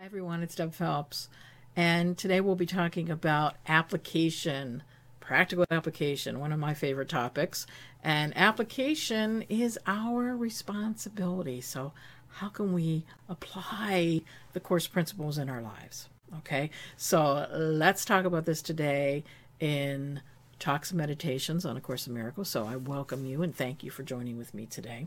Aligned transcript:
Hi 0.00 0.06
everyone, 0.06 0.42
it's 0.42 0.56
Deb 0.56 0.74
Phelps, 0.74 1.28
and 1.76 2.18
today 2.18 2.40
we'll 2.40 2.56
be 2.56 2.66
talking 2.66 3.08
about 3.08 3.54
application, 3.68 4.82
practical 5.20 5.64
application, 5.70 6.40
one 6.40 6.52
of 6.52 6.58
my 6.58 6.74
favorite 6.74 7.08
topics. 7.08 7.64
And 8.02 8.36
application 8.36 9.42
is 9.42 9.78
our 9.86 10.36
responsibility. 10.36 11.60
So, 11.60 11.92
how 12.28 12.48
can 12.48 12.72
we 12.72 13.04
apply 13.28 14.22
the 14.52 14.60
course 14.60 14.88
principles 14.88 15.38
in 15.38 15.48
our 15.48 15.62
lives? 15.62 16.08
Okay, 16.38 16.70
so 16.96 17.46
let's 17.52 18.04
talk 18.04 18.24
about 18.24 18.46
this 18.46 18.62
today 18.62 19.22
in 19.60 20.20
Talks 20.58 20.90
and 20.90 20.98
Meditations 20.98 21.64
on 21.64 21.76
A 21.76 21.80
Course 21.80 22.08
in 22.08 22.14
Miracles. 22.14 22.48
So, 22.48 22.66
I 22.66 22.76
welcome 22.76 23.24
you 23.26 23.42
and 23.42 23.54
thank 23.54 23.84
you 23.84 23.92
for 23.92 24.02
joining 24.02 24.38
with 24.38 24.54
me 24.54 24.66
today. 24.66 25.06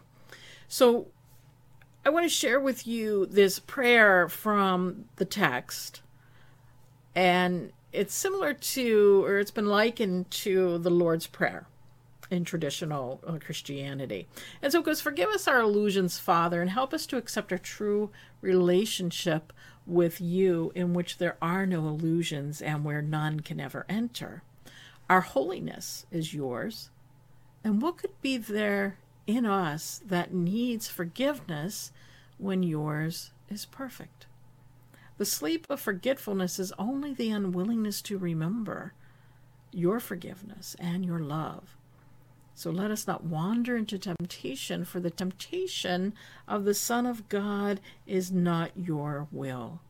So, 0.70 1.08
I 2.08 2.10
want 2.10 2.24
to 2.24 2.30
share 2.30 2.58
with 2.58 2.88
you 2.88 3.26
this 3.26 3.60
prayer 3.60 4.30
from 4.30 5.10
the 5.18 5.26
text. 5.26 6.02
And 7.14 7.74
it's 7.92 8.14
similar 8.14 8.54
to, 8.54 9.26
or 9.26 9.40
it's 9.40 9.52
been 9.52 9.66
likened 9.66 10.32
to 10.32 10.78
the 10.78 10.90
Lord's 10.90 11.28
Prayer 11.28 11.68
in 12.32 12.46
traditional 12.46 13.20
uh, 13.28 13.40
Christianity. 13.44 14.26
And 14.62 14.72
so 14.72 14.80
it 14.80 14.86
goes, 14.86 15.02
Forgive 15.02 15.28
us 15.32 15.50
our 15.50 15.60
illusions, 15.60 16.18
Father, 16.18 16.62
and 16.62 16.72
help 16.72 16.94
us 16.94 17.06
to 17.08 17.18
accept 17.18 17.52
a 17.52 17.60
true 17.60 18.10
relationship 18.40 19.52
with 19.86 20.22
you 20.22 20.72
in 20.76 20.94
which 20.94 21.18
there 21.18 21.36
are 21.42 21.66
no 21.66 21.90
illusions 21.90 22.62
and 22.62 22.86
where 22.86 23.02
none 23.02 23.42
can 23.42 23.60
ever 23.60 23.86
enter. 23.90 24.44
Our 25.10 25.22
holiness 25.22 26.06
is 26.10 26.34
yours. 26.34 26.90
And 27.66 27.82
what 27.82 27.98
could 27.98 28.22
be 28.22 28.38
there 28.38 28.98
in 29.28 29.46
us 29.46 30.02
that 30.06 30.34
needs 30.34 30.88
forgiveness 30.88 31.92
when 32.38 32.64
yours 32.64 33.32
is 33.50 33.66
perfect. 33.66 34.26
The 35.18 35.26
sleep 35.26 35.68
of 35.70 35.80
forgetfulness 35.80 36.60
is 36.60 36.74
only 36.80 37.14
the 37.14 37.32
unwillingness 37.32 38.02
to 38.04 38.18
remember 38.18 38.94
your 39.72 40.00
forgiveness 40.00 40.76
and 40.80 41.06
your 41.06 41.20
love. 41.20 41.76
So 42.56 42.72
let 42.72 42.90
us 42.90 43.06
not 43.06 43.24
wander 43.24 43.78
into 43.78 44.00
temptation, 44.00 44.86
for 44.86 45.00
the 45.00 45.12
temptation 45.12 46.14
of 46.48 46.66
the 46.66 46.74
Son 46.74 47.06
of 47.06 47.30
God 47.30 47.80
is 48.08 48.32
not 48.32 48.72
your 48.76 49.28
will. 49.32 49.82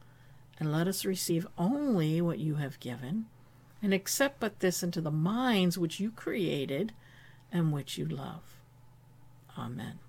And 0.60 0.72
let 0.72 0.88
us 0.88 1.06
receive 1.06 1.48
only 1.58 2.20
what 2.20 2.40
you 2.40 2.56
have 2.56 2.80
given, 2.80 3.28
and 3.82 3.94
accept 3.94 4.40
but 4.40 4.60
this 4.60 4.84
into 4.84 5.00
the 5.00 5.12
minds 5.12 5.78
which 5.78 6.00
you 6.00 6.12
created 6.12 6.94
and 7.52 7.72
which 7.72 7.98
you 7.98 8.06
love. 8.06 8.57
Amen. 9.58 10.00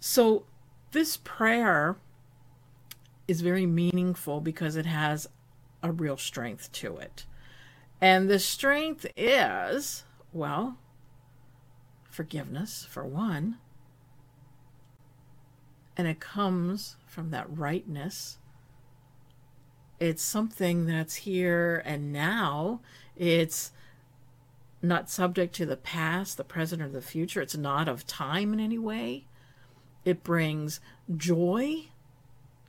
So, 0.00 0.44
this 0.92 1.16
prayer 1.16 1.96
is 3.28 3.40
very 3.40 3.66
meaningful 3.66 4.40
because 4.40 4.76
it 4.76 4.86
has 4.86 5.28
a 5.82 5.92
real 5.92 6.16
strength 6.16 6.70
to 6.72 6.96
it. 6.96 7.26
And 8.00 8.28
the 8.28 8.38
strength 8.38 9.06
is, 9.16 10.04
well, 10.32 10.78
forgiveness, 12.10 12.86
for 12.88 13.04
one. 13.04 13.58
And 15.96 16.06
it 16.06 16.20
comes 16.20 16.96
from 17.06 17.30
that 17.30 17.46
rightness. 17.48 18.38
It's 19.98 20.22
something 20.22 20.86
that's 20.86 21.16
here 21.16 21.82
and 21.86 22.12
now. 22.12 22.80
It's 23.16 23.72
not 24.86 25.10
subject 25.10 25.54
to 25.56 25.66
the 25.66 25.76
past, 25.76 26.36
the 26.36 26.44
present, 26.44 26.82
or 26.82 26.88
the 26.88 27.02
future. 27.02 27.40
It's 27.40 27.56
not 27.56 27.88
of 27.88 28.06
time 28.06 28.52
in 28.52 28.60
any 28.60 28.78
way. 28.78 29.26
It 30.04 30.22
brings 30.22 30.80
joy 31.16 31.88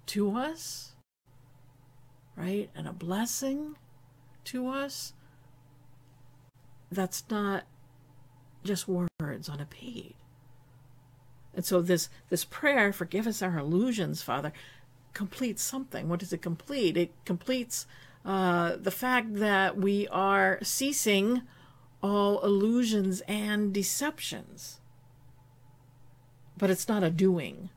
to 0.08 0.36
us, 0.36 0.94
right? 2.36 2.70
And 2.76 2.88
a 2.88 2.94
blessing 2.94 3.76
to 4.46 4.68
us. 4.68 5.14
That's 6.92 7.24
not 7.30 7.66
just 8.64 8.88
words 8.88 9.50
on 9.50 9.60
a 9.60 9.66
page. 9.66 10.16
And 11.54 11.66
so 11.66 11.82
this 11.82 12.10
this 12.30 12.46
prayer, 12.46 12.94
forgive 12.94 13.28
us 13.28 13.42
our 13.42 13.58
illusions, 13.58 14.22
Father, 14.22 14.54
completes 15.14 15.64
something. 15.64 16.08
What 16.08 16.20
does 16.20 16.32
it 16.32 16.42
complete? 16.42 16.96
It 16.96 17.12
completes 17.26 17.88
uh, 18.24 18.76
the 18.76 18.92
fact 18.92 19.36
that 19.36 19.78
we 19.78 20.08
are 20.10 20.60
ceasing 20.62 21.42
all 22.02 22.44
illusions 22.44 23.22
and 23.28 23.74
deceptions 23.74 24.80
but 26.58 26.70
it's 26.70 26.88
not 26.88 27.04
a 27.04 27.10
doing, 27.10 27.70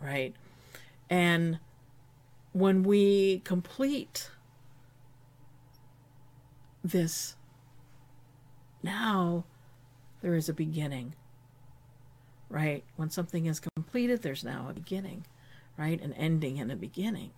right? 0.00 0.34
And 1.08 1.58
when 2.52 2.82
we 2.82 3.40
complete 3.40 4.30
this, 6.84 7.34
now 8.82 9.44
there 10.22 10.34
is 10.34 10.48
a 10.48 10.54
beginning, 10.54 11.14
right? 12.48 12.84
When 12.96 13.10
something 13.10 13.46
is 13.46 13.60
completed, 13.60 14.22
there's 14.22 14.44
now 14.44 14.68
a 14.70 14.74
beginning, 14.74 15.26
right? 15.76 16.00
An 16.00 16.12
ending 16.12 16.60
and 16.60 16.70
a 16.70 16.76
beginning. 16.76 17.32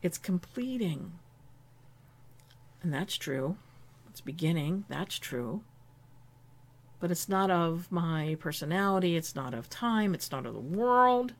It's 0.00 0.18
completing. 0.18 1.18
And 2.86 2.94
that's 2.94 3.16
true. 3.16 3.56
It's 4.08 4.20
beginning. 4.20 4.84
That's 4.88 5.18
true 5.18 5.64
but 6.98 7.10
it's 7.10 7.28
not 7.28 7.50
of 7.50 7.90
my 7.92 8.36
personality, 8.40 9.16
it's 9.16 9.34
not 9.34 9.54
of 9.54 9.68
time, 9.68 10.14
it's 10.14 10.30
not 10.30 10.46
of 10.46 10.54
the 10.54 10.60
world. 10.60 11.34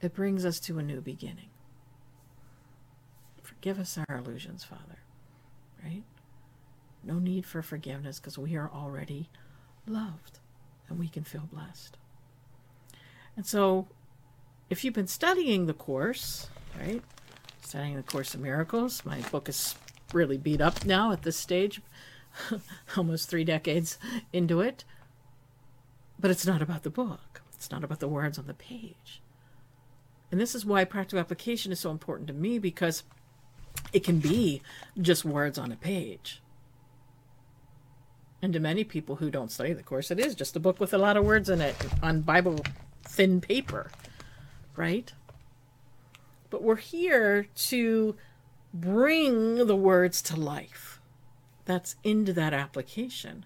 It 0.00 0.14
brings 0.14 0.44
us 0.44 0.60
to 0.60 0.78
a 0.78 0.82
new 0.82 1.00
beginning. 1.00 1.50
Forgive 3.42 3.78
us 3.78 3.98
our 4.08 4.16
illusions, 4.16 4.64
Father, 4.64 4.98
right? 5.82 6.02
No 7.02 7.18
need 7.18 7.46
for 7.46 7.62
forgiveness 7.62 8.18
because 8.18 8.36
we 8.36 8.56
are 8.56 8.70
already 8.70 9.30
loved 9.86 10.40
and 10.88 10.98
we 10.98 11.08
can 11.08 11.24
feel 11.24 11.48
blessed. 11.50 11.96
And 13.36 13.46
so, 13.46 13.86
if 14.68 14.84
you've 14.84 14.94
been 14.94 15.06
studying 15.06 15.66
the 15.66 15.74
Course, 15.74 16.48
right? 16.78 17.02
Studying 17.64 17.96
the 17.96 18.02
Course 18.02 18.34
of 18.34 18.40
Miracles, 18.40 19.04
my 19.06 19.20
book 19.32 19.48
is 19.48 19.74
really 20.12 20.36
beat 20.36 20.60
up 20.60 20.84
now 20.84 21.12
at 21.12 21.22
this 21.22 21.36
stage 21.36 21.80
almost 22.96 23.28
three 23.28 23.42
decades 23.42 23.98
into 24.32 24.60
it. 24.60 24.84
But 26.20 26.30
it's 26.30 26.46
not 26.46 26.60
about 26.62 26.82
the 26.82 26.90
book, 26.90 27.40
it's 27.54 27.70
not 27.70 27.82
about 27.82 28.00
the 28.00 28.08
words 28.08 28.38
on 28.38 28.46
the 28.46 28.54
page. 28.54 29.22
And 30.30 30.40
this 30.40 30.54
is 30.54 30.66
why 30.66 30.84
practical 30.84 31.20
application 31.20 31.72
is 31.72 31.80
so 31.80 31.90
important 31.90 32.28
to 32.28 32.34
me 32.34 32.58
because 32.58 33.02
it 33.92 34.04
can 34.04 34.18
be 34.18 34.60
just 35.00 35.24
words 35.24 35.58
on 35.58 35.72
a 35.72 35.76
page. 35.76 36.42
And 38.42 38.52
to 38.52 38.60
many 38.60 38.84
people 38.84 39.16
who 39.16 39.30
don't 39.30 39.50
study 39.50 39.72
the 39.72 39.82
course, 39.82 40.10
it 40.10 40.20
is 40.20 40.34
just 40.34 40.54
a 40.54 40.60
book 40.60 40.78
with 40.78 40.92
a 40.92 40.98
lot 40.98 41.16
of 41.16 41.24
words 41.24 41.48
in 41.48 41.62
it 41.62 41.76
on 42.02 42.20
Bible 42.20 42.60
thin 43.04 43.40
paper. 43.40 43.90
right? 44.76 45.12
But 46.54 46.62
we're 46.62 46.76
here 46.76 47.48
to 47.66 48.14
bring 48.72 49.66
the 49.66 49.74
words 49.74 50.22
to 50.22 50.36
life. 50.36 51.00
That's 51.64 51.96
into 52.04 52.32
that 52.34 52.54
application. 52.54 53.44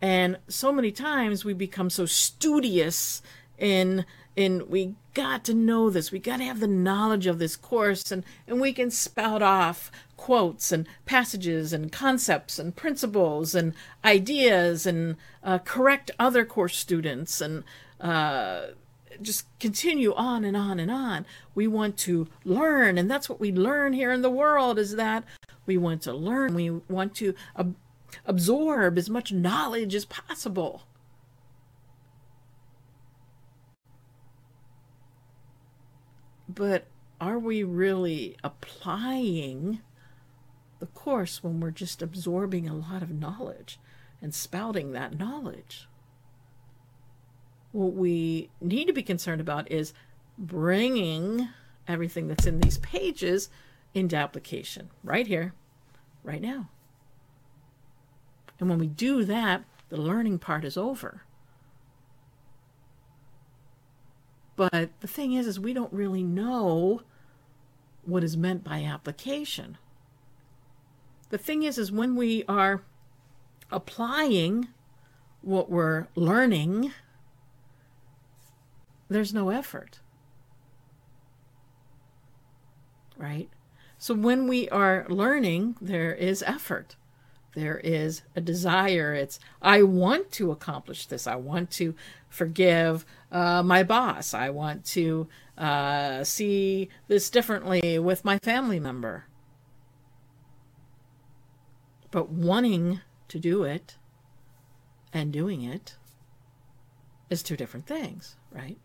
And 0.00 0.38
so 0.48 0.72
many 0.72 0.90
times 0.90 1.44
we 1.44 1.52
become 1.52 1.90
so 1.90 2.06
studious 2.06 3.20
in 3.58 4.06
in 4.36 4.70
we 4.70 4.94
got 5.12 5.44
to 5.44 5.52
know 5.52 5.90
this. 5.90 6.10
We 6.10 6.18
got 6.18 6.38
to 6.38 6.44
have 6.44 6.60
the 6.60 6.66
knowledge 6.66 7.26
of 7.26 7.38
this 7.38 7.56
course 7.56 8.10
and 8.10 8.24
and 8.46 8.58
we 8.58 8.72
can 8.72 8.90
spout 8.90 9.42
off 9.42 9.92
quotes 10.16 10.72
and 10.72 10.88
passages 11.04 11.74
and 11.74 11.92
concepts 11.92 12.58
and 12.58 12.74
principles 12.74 13.54
and 13.54 13.74
ideas 14.02 14.86
and 14.86 15.16
uh, 15.44 15.58
correct 15.58 16.10
other 16.18 16.46
course 16.46 16.78
students 16.78 17.42
and 17.42 17.64
uh, 18.00 18.68
just 19.20 19.46
continue 19.58 20.14
on 20.14 20.44
and 20.44 20.56
on 20.56 20.80
and 20.80 20.90
on. 20.90 21.26
We 21.54 21.66
want 21.66 21.96
to 21.98 22.28
learn, 22.44 22.98
and 22.98 23.10
that's 23.10 23.28
what 23.28 23.40
we 23.40 23.52
learn 23.52 23.92
here 23.92 24.12
in 24.12 24.22
the 24.22 24.30
world 24.30 24.78
is 24.78 24.96
that 24.96 25.24
we 25.66 25.76
want 25.76 26.02
to 26.02 26.12
learn. 26.12 26.54
We 26.54 26.70
want 26.70 27.14
to 27.16 27.34
ab- 27.56 27.76
absorb 28.24 28.98
as 28.98 29.10
much 29.10 29.32
knowledge 29.32 29.94
as 29.94 30.04
possible. 30.04 30.82
But 36.48 36.86
are 37.20 37.38
we 37.38 37.62
really 37.62 38.36
applying 38.42 39.80
the 40.80 40.86
course 40.86 41.42
when 41.42 41.60
we're 41.60 41.70
just 41.70 42.02
absorbing 42.02 42.68
a 42.68 42.74
lot 42.74 43.02
of 43.02 43.10
knowledge 43.10 43.78
and 44.20 44.34
spouting 44.34 44.92
that 44.92 45.18
knowledge? 45.18 45.88
What 47.72 47.94
we 47.94 48.50
need 48.60 48.86
to 48.86 48.92
be 48.92 49.02
concerned 49.02 49.40
about 49.40 49.70
is 49.70 49.92
bringing 50.38 51.48
everything 51.88 52.28
that's 52.28 52.46
in 52.46 52.60
these 52.60 52.78
pages 52.78 53.50
into 53.94 54.16
application 54.16 54.90
right 55.02 55.26
here, 55.26 55.54
right 56.22 56.40
now. 56.40 56.68
And 58.60 58.68
when 58.68 58.78
we 58.78 58.86
do 58.86 59.24
that, 59.24 59.64
the 59.88 60.00
learning 60.00 60.38
part 60.38 60.64
is 60.64 60.76
over. 60.76 61.22
But 64.54 64.90
the 65.00 65.08
thing 65.08 65.32
is 65.32 65.46
is 65.46 65.58
we 65.58 65.72
don't 65.72 65.92
really 65.92 66.22
know 66.22 67.02
what 68.04 68.22
is 68.22 68.36
meant 68.36 68.62
by 68.62 68.82
application. 68.84 69.78
The 71.30 71.38
thing 71.38 71.62
is 71.62 71.78
is 71.78 71.90
when 71.90 72.14
we 72.14 72.44
are 72.46 72.82
applying 73.70 74.68
what 75.40 75.70
we're 75.70 76.06
learning, 76.14 76.92
there's 79.12 79.34
no 79.34 79.50
effort. 79.50 80.00
Right? 83.16 83.48
So 83.98 84.14
when 84.14 84.48
we 84.48 84.68
are 84.70 85.06
learning, 85.08 85.76
there 85.80 86.12
is 86.12 86.42
effort. 86.42 86.96
There 87.54 87.78
is 87.78 88.22
a 88.34 88.40
desire. 88.40 89.14
It's, 89.14 89.38
I 89.60 89.82
want 89.82 90.32
to 90.32 90.50
accomplish 90.50 91.06
this. 91.06 91.26
I 91.26 91.36
want 91.36 91.70
to 91.72 91.94
forgive 92.28 93.04
uh, 93.30 93.62
my 93.62 93.82
boss. 93.82 94.34
I 94.34 94.50
want 94.50 94.84
to 94.86 95.28
uh, 95.58 96.24
see 96.24 96.88
this 97.08 97.30
differently 97.30 97.98
with 97.98 98.24
my 98.24 98.38
family 98.38 98.80
member. 98.80 99.26
But 102.10 102.30
wanting 102.30 103.00
to 103.28 103.38
do 103.38 103.64
it 103.64 103.96
and 105.12 105.32
doing 105.32 105.62
it 105.62 105.96
is 107.30 107.42
two 107.42 107.56
different 107.56 107.86
things, 107.86 108.36
right? 108.50 108.78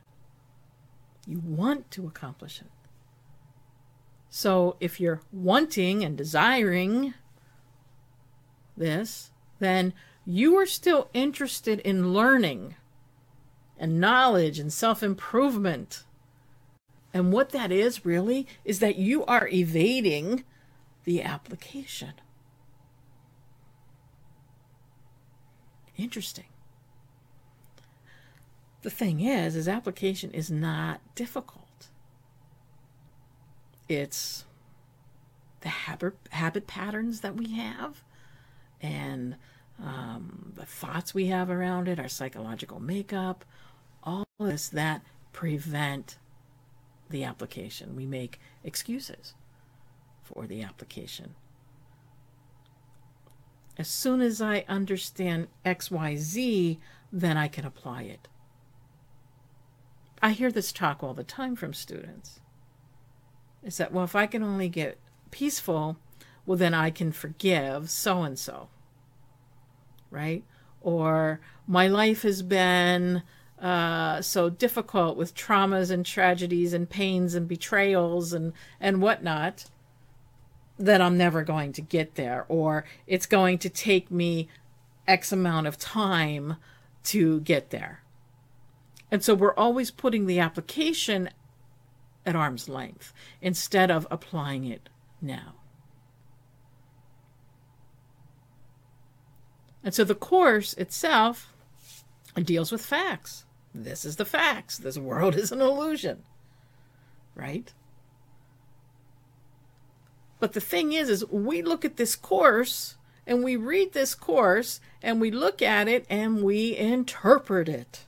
You 1.27 1.41
want 1.43 1.91
to 1.91 2.07
accomplish 2.07 2.61
it. 2.61 2.71
So 4.29 4.77
if 4.79 4.99
you're 4.99 5.21
wanting 5.31 6.03
and 6.03 6.17
desiring 6.17 7.13
this, 8.77 9.31
then 9.59 9.93
you 10.25 10.55
are 10.57 10.65
still 10.65 11.09
interested 11.13 11.79
in 11.81 12.13
learning 12.13 12.75
and 13.77 13.99
knowledge 13.99 14.59
and 14.59 14.71
self 14.71 15.03
improvement. 15.03 16.03
And 17.13 17.31
what 17.33 17.49
that 17.49 17.71
is 17.71 18.05
really 18.05 18.47
is 18.63 18.79
that 18.79 18.97
you 18.97 19.25
are 19.25 19.47
evading 19.47 20.43
the 21.03 21.23
application. 21.23 22.13
Interesting. 25.97 26.45
The 28.87 28.91
thing 28.91 29.19
is, 29.19 29.57
is 29.57 29.67
application 29.67 30.31
is 30.31 30.49
not 30.49 31.01
difficult. 31.13 31.89
It's 33.89 34.45
the 35.59 35.67
habit 35.67 36.13
habit 36.29 36.67
patterns 36.67 37.19
that 37.19 37.35
we 37.35 37.51
have 37.55 38.01
and 38.81 39.35
um, 39.83 40.53
the 40.55 40.65
thoughts 40.65 41.13
we 41.13 41.25
have 41.25 41.49
around 41.49 41.89
it, 41.89 41.99
our 41.99 42.07
psychological 42.07 42.79
makeup, 42.79 43.43
all 44.03 44.23
of 44.39 44.47
this 44.47 44.69
that 44.69 45.01
prevent 45.33 46.17
the 47.09 47.25
application. 47.25 47.93
We 47.93 48.05
make 48.05 48.39
excuses 48.63 49.33
for 50.23 50.47
the 50.47 50.61
application. 50.61 51.35
As 53.77 53.89
soon 53.89 54.21
as 54.21 54.41
I 54.41 54.63
understand 54.69 55.49
XYZ, 55.65 56.77
then 57.11 57.35
I 57.35 57.49
can 57.49 57.65
apply 57.65 58.03
it. 58.03 58.29
I 60.21 60.31
hear 60.31 60.51
this 60.51 60.71
talk 60.71 61.03
all 61.03 61.13
the 61.13 61.23
time 61.23 61.55
from 61.55 61.73
students. 61.73 62.39
Is 63.63 63.77
that, 63.77 63.91
well, 63.91 64.03
if 64.03 64.15
I 64.15 64.25
can 64.25 64.43
only 64.43 64.69
get 64.69 64.97
peaceful, 65.31 65.97
well, 66.45 66.57
then 66.57 66.73
I 66.73 66.89
can 66.89 67.11
forgive 67.11 67.89
so 67.89 68.23
and 68.23 68.37
so. 68.39 68.69
Right? 70.09 70.43
Or 70.81 71.39
my 71.67 71.87
life 71.87 72.21
has 72.21 72.41
been 72.41 73.23
uh, 73.61 74.21
so 74.21 74.49
difficult 74.49 75.17
with 75.17 75.35
traumas 75.35 75.91
and 75.91 76.05
tragedies 76.05 76.73
and 76.73 76.89
pains 76.89 77.35
and 77.35 77.47
betrayals 77.47 78.33
and, 78.33 78.53
and 78.79 79.01
whatnot 79.01 79.65
that 80.79 81.01
I'm 81.01 81.17
never 81.17 81.43
going 81.43 81.73
to 81.73 81.81
get 81.81 82.15
there. 82.15 82.45
Or 82.47 82.85
it's 83.05 83.25
going 83.25 83.57
to 83.59 83.69
take 83.69 84.09
me 84.09 84.47
X 85.07 85.31
amount 85.31 85.67
of 85.67 85.77
time 85.77 86.55
to 87.05 87.41
get 87.41 87.69
there. 87.71 88.01
And 89.09 89.23
so 89.23 89.33
we're 89.33 89.55
always 89.55 89.91
putting 89.91 90.25
the 90.25 90.39
application 90.39 91.29
at 92.25 92.35
arm's 92.35 92.67
length 92.67 93.13
instead 93.41 93.89
of 93.89 94.05
applying 94.11 94.65
it 94.65 94.89
now. 95.21 95.55
And 99.83 99.93
so 99.93 100.03
the 100.03 100.15
course 100.15 100.73
itself 100.73 101.53
deals 102.35 102.71
with 102.71 102.85
facts. 102.85 103.45
This 103.73 104.03
is 104.03 104.17
the 104.17 104.25
facts. 104.25 104.77
This 104.77 104.97
world 104.97 105.35
is 105.35 105.51
an 105.51 105.61
illusion. 105.61 106.23
Right? 107.35 107.71
But 110.39 110.53
the 110.53 110.61
thing 110.61 110.91
is 110.91 111.09
is 111.09 111.25
we 111.27 111.61
look 111.61 111.85
at 111.85 111.97
this 111.97 112.15
course 112.15 112.97
and 113.25 113.43
we 113.43 113.55
read 113.55 113.93
this 113.93 114.13
course 114.13 114.79
and 115.01 115.21
we 115.21 115.31
look 115.31 115.61
at 115.61 115.87
it 115.87 116.05
and 116.09 116.43
we 116.43 116.75
interpret 116.75 117.69
it. 117.69 118.06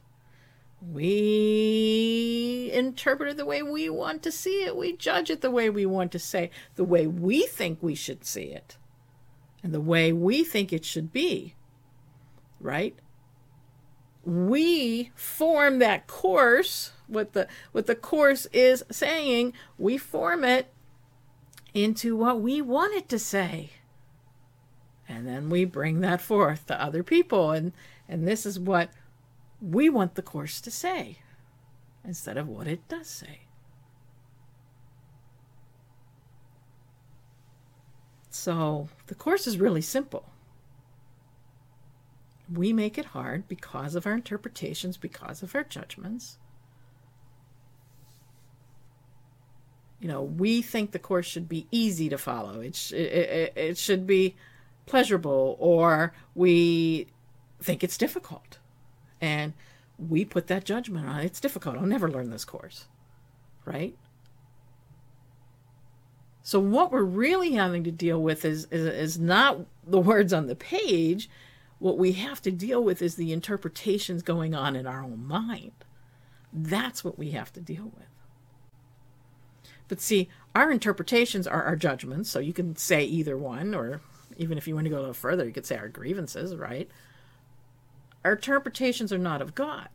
We 0.81 2.71
interpret 2.73 3.31
it 3.31 3.37
the 3.37 3.45
way 3.45 3.61
we 3.61 3.89
want 3.89 4.23
to 4.23 4.31
see 4.31 4.63
it. 4.63 4.77
We 4.77 4.95
judge 4.95 5.29
it 5.29 5.41
the 5.41 5.51
way 5.51 5.69
we 5.69 5.85
want 5.85 6.11
to 6.13 6.19
say, 6.19 6.51
the 6.75 6.85
way 6.85 7.05
we 7.05 7.45
think 7.45 7.79
we 7.81 7.95
should 7.95 8.23
see 8.23 8.45
it, 8.45 8.77
and 9.61 9.73
the 9.73 9.81
way 9.81 10.13
we 10.13 10.43
think 10.43 10.71
it 10.71 10.85
should 10.85 11.11
be. 11.11 11.55
Right? 12.61 12.97
We 14.23 15.11
form 15.15 15.79
that 15.79 16.07
course, 16.07 16.93
what 17.07 17.33
the 17.33 17.47
what 17.71 17.85
the 17.85 17.95
course 17.95 18.47
is 18.53 18.83
saying, 18.89 19.53
we 19.77 19.97
form 19.97 20.43
it 20.45 20.71
into 21.73 22.15
what 22.15 22.41
we 22.41 22.61
want 22.61 22.93
it 22.95 23.09
to 23.09 23.19
say. 23.19 23.71
And 25.07 25.27
then 25.27 25.49
we 25.49 25.65
bring 25.65 26.01
that 26.01 26.21
forth 26.21 26.67
to 26.67 26.81
other 26.81 27.03
people 27.03 27.51
and 27.51 27.73
and 28.07 28.27
this 28.27 28.45
is 28.45 28.59
what 28.59 28.89
we 29.61 29.89
want 29.89 30.15
the 30.15 30.21
course 30.21 30.61
to 30.61 30.71
say 30.71 31.19
instead 32.05 32.37
of 32.37 32.47
what 32.47 32.67
it 32.67 32.87
does 32.87 33.07
say. 33.07 33.41
So 38.29 38.87
the 39.07 39.15
course 39.15 39.47
is 39.47 39.57
really 39.57 39.81
simple. 39.81 40.29
We 42.51 42.71
make 42.73 42.97
it 42.97 43.05
hard 43.05 43.47
because 43.47 43.95
of 43.95 44.07
our 44.07 44.13
interpretations, 44.13 44.97
because 44.97 45.43
of 45.43 45.53
our 45.53 45.63
judgments. 45.63 46.37
You 49.99 50.07
know, 50.07 50.23
we 50.23 50.61
think 50.61 50.91
the 50.91 50.99
course 50.99 51.25
should 51.25 51.49
be 51.49 51.67
easy 51.69 52.07
to 52.07 52.17
follow. 52.17 52.61
It, 52.61 52.75
sh- 52.75 52.93
it, 52.93 53.53
it, 53.55 53.77
should 53.77 54.07
be 54.07 54.35
pleasurable, 54.85 55.57
or 55.59 56.13
we 56.33 57.07
think 57.61 57.83
it's 57.83 57.97
difficult 57.97 58.58
and 59.21 59.53
we 59.97 60.25
put 60.25 60.47
that 60.47 60.63
judgment 60.63 61.07
on. 61.07 61.19
It's 61.21 61.39
difficult. 61.39 61.77
I'll 61.77 61.85
never 61.85 62.09
learn 62.09 62.29
this 62.29 62.45
course. 62.45 62.85
Right? 63.65 63.95
So 66.41 66.59
what 66.59 66.91
we're 66.91 67.03
really 67.03 67.51
having 67.51 67.83
to 67.83 67.91
deal 67.91 68.21
with 68.21 68.43
is, 68.43 68.65
is 68.71 68.87
is 68.87 69.19
not 69.19 69.59
the 69.85 69.99
words 69.99 70.33
on 70.33 70.47
the 70.47 70.55
page. 70.55 71.29
What 71.77 71.97
we 71.97 72.13
have 72.13 72.41
to 72.41 72.51
deal 72.51 72.83
with 72.83 73.01
is 73.01 73.15
the 73.15 73.31
interpretations 73.31 74.23
going 74.23 74.55
on 74.55 74.75
in 74.75 74.87
our 74.87 75.03
own 75.03 75.25
mind. 75.25 75.73
That's 76.51 77.03
what 77.03 77.19
we 77.19 77.31
have 77.31 77.53
to 77.53 77.61
deal 77.61 77.91
with. 77.95 78.07
But 79.87 80.01
see, 80.01 80.29
our 80.55 80.71
interpretations 80.71 81.47
are 81.47 81.63
our 81.63 81.75
judgments, 81.75 82.29
so 82.29 82.39
you 82.39 82.53
can 82.53 82.75
say 82.75 83.03
either 83.03 83.37
one, 83.37 83.73
or 83.73 84.01
even 84.37 84.57
if 84.57 84.67
you 84.67 84.75
want 84.75 84.85
to 84.85 84.89
go 84.89 84.97
a 84.97 84.99
little 84.99 85.13
further, 85.13 85.45
you 85.45 85.53
could 85.53 85.65
say 85.65 85.77
our 85.77 85.87
grievances, 85.87 86.55
right? 86.55 86.89
Our 88.23 88.33
interpretations 88.33 89.13
are 89.13 89.17
not 89.17 89.41
of 89.41 89.55
God. 89.55 89.89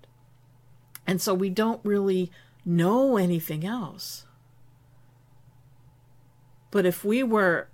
And 1.07 1.21
so 1.21 1.35
we 1.35 1.50
don't 1.50 1.85
really 1.85 2.31
know 2.64 3.16
anything 3.16 3.64
else. 3.64 4.26
But 6.71 6.87
if 6.87 7.04
we 7.04 7.23
were 7.23 7.69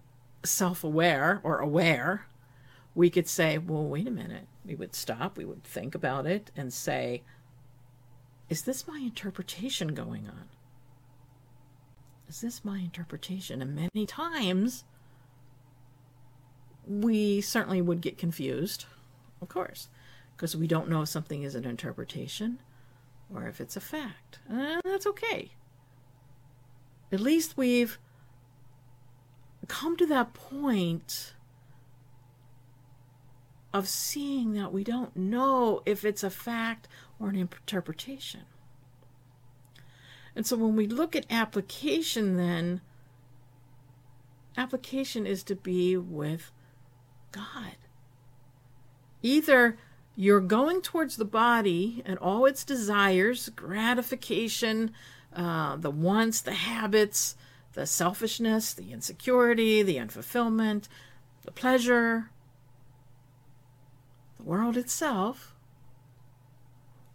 self 0.44 0.84
aware 0.84 1.40
or 1.42 1.58
aware, 1.58 2.26
we 2.94 3.08
could 3.08 3.28
say, 3.28 3.58
well, 3.58 3.84
wait 3.84 4.08
a 4.08 4.10
minute. 4.10 4.46
We 4.64 4.74
would 4.74 4.94
stop, 4.94 5.36
we 5.36 5.44
would 5.44 5.64
think 5.64 5.94
about 5.94 6.26
it 6.26 6.50
and 6.56 6.72
say, 6.72 7.22
is 8.48 8.62
this 8.62 8.86
my 8.86 8.98
interpretation 8.98 9.94
going 9.94 10.26
on? 10.26 10.48
Is 12.28 12.40
this 12.40 12.64
my 12.64 12.78
interpretation? 12.78 13.62
And 13.62 13.74
many 13.74 14.06
times 14.06 14.84
we 16.86 17.40
certainly 17.40 17.80
would 17.80 18.00
get 18.00 18.18
confused, 18.18 18.86
of 19.40 19.48
course, 19.48 19.88
because 20.40 20.56
we 20.56 20.66
don't 20.66 20.88
know 20.88 21.02
if 21.02 21.08
something 21.10 21.42
is 21.42 21.54
an 21.54 21.66
interpretation 21.66 22.58
or 23.30 23.46
if 23.46 23.60
it's 23.60 23.76
a 23.76 23.80
fact. 23.80 24.38
And 24.48 24.80
that's 24.86 25.06
okay. 25.06 25.50
At 27.12 27.20
least 27.20 27.58
we've 27.58 27.98
come 29.68 29.98
to 29.98 30.06
that 30.06 30.32
point 30.32 31.34
of 33.74 33.86
seeing 33.86 34.54
that 34.54 34.72
we 34.72 34.82
don't 34.82 35.14
know 35.14 35.82
if 35.84 36.06
it's 36.06 36.22
a 36.22 36.30
fact 36.30 36.88
or 37.18 37.28
an 37.28 37.36
interpretation. 37.36 38.44
And 40.34 40.46
so 40.46 40.56
when 40.56 40.74
we 40.74 40.86
look 40.86 41.14
at 41.14 41.26
application, 41.28 42.38
then, 42.38 42.80
application 44.56 45.26
is 45.26 45.42
to 45.42 45.54
be 45.54 45.98
with 45.98 46.50
God. 47.30 47.76
Either 49.22 49.76
you're 50.16 50.40
going 50.40 50.82
towards 50.82 51.16
the 51.16 51.24
body 51.24 52.02
and 52.04 52.18
all 52.18 52.44
its 52.44 52.64
desires, 52.64 53.48
gratification, 53.50 54.92
uh, 55.34 55.76
the 55.76 55.90
wants, 55.90 56.40
the 56.40 56.52
habits, 56.52 57.36
the 57.72 57.86
selfishness, 57.86 58.74
the 58.74 58.92
insecurity, 58.92 59.82
the 59.82 59.96
unfulfillment, 59.96 60.88
the 61.44 61.52
pleasure, 61.52 62.30
the 64.36 64.42
world 64.44 64.76
itself, 64.76 65.54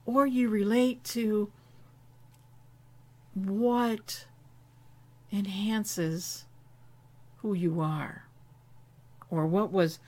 or 0.05 0.25
you 0.25 0.49
relate 0.49 1.03
to 1.03 1.51
what 3.33 4.25
enhances 5.31 6.45
who 7.37 7.53
you 7.53 7.81
are, 7.81 8.25
or 9.29 9.45
what 9.45 9.71
was, 9.71 9.99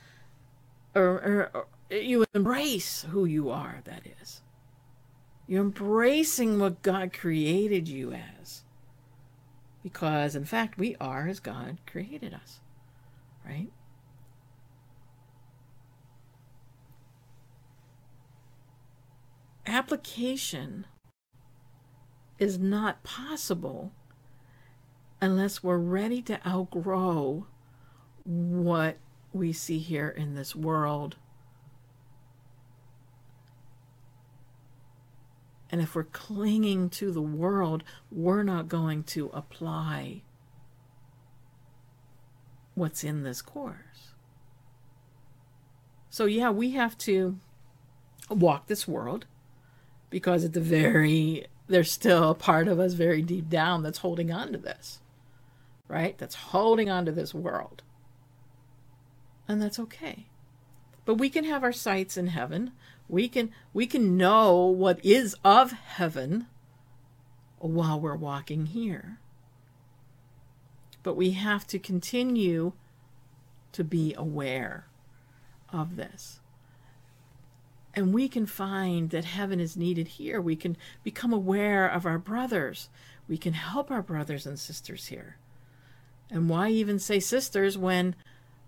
or, 0.94 1.50
or, 1.52 1.66
you 1.90 2.24
embrace 2.34 3.06
who 3.10 3.24
you 3.24 3.50
are, 3.50 3.80
that 3.84 4.02
is. 4.20 4.42
You're 5.46 5.62
embracing 5.62 6.58
what 6.58 6.82
God 6.82 7.12
created 7.12 7.88
you 7.88 8.12
as. 8.12 8.64
Because, 9.82 10.36
in 10.36 10.44
fact, 10.44 10.78
we 10.78 10.96
are 11.00 11.28
as 11.28 11.40
God 11.40 11.78
created 11.86 12.34
us, 12.34 12.60
right? 13.46 13.70
Application 19.66 20.86
is 22.38 22.58
not 22.58 23.02
possible 23.02 23.92
unless 25.20 25.62
we're 25.62 25.78
ready 25.78 26.22
to 26.22 26.46
outgrow 26.46 27.46
what 28.24 28.98
we 29.32 29.52
see 29.52 29.78
here 29.78 30.08
in 30.08 30.34
this 30.34 30.54
world. 30.54 31.16
And 35.70 35.80
if 35.80 35.94
we're 35.94 36.04
clinging 36.04 36.90
to 36.90 37.12
the 37.12 37.22
world, 37.22 37.84
we're 38.10 38.42
not 38.42 38.68
going 38.68 39.02
to 39.04 39.30
apply 39.34 40.22
what's 42.74 43.04
in 43.04 43.22
this 43.22 43.42
course. 43.42 44.14
So, 46.10 46.24
yeah, 46.24 46.50
we 46.50 46.70
have 46.70 46.96
to 46.98 47.38
walk 48.30 48.66
this 48.66 48.88
world 48.88 49.26
because 50.10 50.44
at 50.44 50.52
the 50.52 50.60
very 50.60 51.46
there's 51.68 51.92
still 51.92 52.30
a 52.30 52.34
part 52.34 52.66
of 52.66 52.80
us 52.80 52.94
very 52.94 53.22
deep 53.22 53.48
down 53.48 53.82
that's 53.82 53.98
holding 53.98 54.32
on 54.32 54.52
to 54.52 54.58
this, 54.58 55.00
right? 55.86 56.16
That's 56.16 56.34
holding 56.34 56.88
on 56.88 57.04
to 57.04 57.12
this 57.12 57.34
world. 57.34 57.82
And 59.46 59.60
that's 59.60 59.78
okay. 59.78 60.26
But 61.04 61.14
we 61.14 61.30
can 61.30 61.44
have 61.44 61.62
our 61.62 61.72
sights 61.72 62.16
in 62.16 62.28
heaven. 62.28 62.72
We 63.08 63.28
can 63.28 63.50
we 63.72 63.86
can 63.86 64.16
know 64.16 64.66
what 64.66 65.04
is 65.04 65.34
of 65.44 65.72
heaven 65.72 66.46
while 67.58 67.98
we're 67.98 68.16
walking 68.16 68.66
here. 68.66 69.18
But 71.02 71.14
we 71.14 71.30
have 71.30 71.66
to 71.68 71.78
continue 71.78 72.72
to 73.72 73.84
be 73.84 74.14
aware 74.14 74.86
of 75.72 75.96
this 75.96 76.40
and 77.98 78.14
we 78.14 78.28
can 78.28 78.46
find 78.46 79.10
that 79.10 79.24
heaven 79.24 79.58
is 79.58 79.76
needed 79.76 80.06
here. 80.06 80.40
We 80.40 80.54
can 80.54 80.76
become 81.02 81.32
aware 81.32 81.88
of 81.88 82.06
our 82.06 82.16
brothers. 82.16 82.88
We 83.26 83.36
can 83.36 83.54
help 83.54 83.90
our 83.90 84.02
brothers 84.02 84.46
and 84.46 84.56
sisters 84.56 85.06
here. 85.06 85.36
And 86.30 86.48
why 86.48 86.68
even 86.68 87.00
say 87.00 87.18
sisters 87.18 87.76
when 87.76 88.14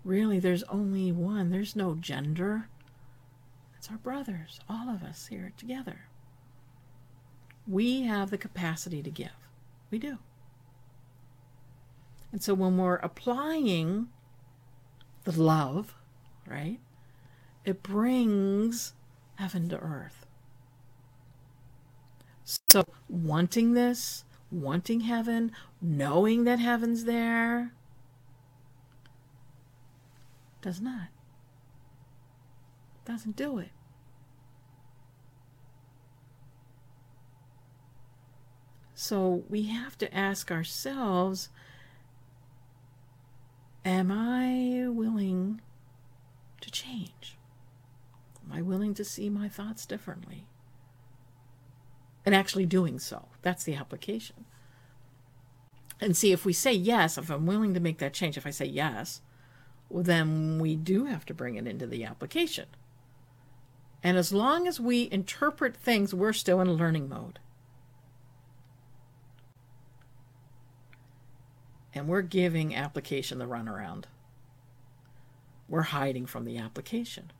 really 0.05 0.41
there's 0.41 0.65
only 0.65 1.13
one? 1.13 1.51
There's 1.51 1.77
no 1.77 1.95
gender. 1.95 2.69
It's 3.81 3.91
our 3.91 3.97
brothers, 3.97 4.61
all 4.69 4.91
of 4.91 5.03
us 5.03 5.29
here 5.29 5.55
together. 5.57 6.01
We 7.67 8.03
have 8.03 8.29
the 8.29 8.37
capacity 8.37 9.03
to 9.03 9.11
give. 9.11 9.49
We 9.91 9.99
do. 9.99 10.19
And 12.31 12.43
so 12.43 12.53
when 12.53 12.77
we're 12.77 12.97
applying 12.97 14.09
the 15.25 15.33
love, 15.33 15.95
right, 16.47 16.79
it 17.65 17.83
brings 17.83 18.93
heaven 19.37 19.71
to 19.71 19.79
earth. 19.79 20.27
So, 22.45 22.85
wanting 23.09 23.73
this, 23.73 24.27
wanting 24.53 25.01
heaven, 25.01 25.53
knowing 25.81 26.45
that 26.45 26.59
heaven's 26.59 27.05
there, 27.05 27.73
does 30.61 30.83
not. 30.83 31.09
Doesn't 33.05 33.37
do 33.37 33.59
it. 33.59 33.71
So 38.95 39.45
we 39.49 39.63
have 39.63 39.97
to 39.99 40.15
ask 40.15 40.51
ourselves 40.51 41.49
Am 43.83 44.13
I 44.13 44.87
willing 44.89 45.63
to 46.61 46.71
change? 46.71 47.39
Am 48.45 48.53
I 48.53 48.61
willing 48.61 48.93
to 48.95 49.05
see 49.05 49.31
my 49.31 49.49
thoughts 49.49 49.87
differently? 49.87 50.45
And 52.27 52.35
actually 52.35 52.67
doing 52.67 52.99
so. 52.99 53.29
That's 53.41 53.65
the 53.65 53.75
application. 53.75 54.45
And 55.99 56.15
see, 56.15 56.33
if 56.33 56.45
we 56.45 56.53
say 56.53 56.73
yes, 56.75 57.17
if 57.17 57.31
I'm 57.31 57.47
willing 57.47 57.73
to 57.75 57.81
make 57.81 57.99
that 57.99 58.13
change, 58.13 58.37
if 58.37 58.47
I 58.47 58.51
say 58.51 58.67
yes, 58.67 59.23
well, 59.89 60.03
then 60.03 60.59
we 60.59 60.77
do 60.77 61.07
have 61.07 61.25
to 61.27 61.35
bring 61.35 61.57
it 61.57 61.67
into 61.67 61.87
the 61.87 62.05
application. 62.05 62.67
And 64.03 64.17
as 64.17 64.33
long 64.33 64.67
as 64.67 64.81
we 64.81 65.09
interpret 65.13 65.77
things, 65.77 66.15
we're 66.15 66.33
still 66.33 66.61
in 66.61 66.73
learning 66.73 67.09
mode. 67.09 67.39
And 71.93 72.09
we're 72.09 72.23
giving 72.23 72.75
application 72.75 73.39
the 73.39 73.47
runaround. 73.47 74.05
We're 75.69 75.83
hiding 75.83 76.27
from 76.27 76.45
the 76.45 76.57
application. 76.57 77.33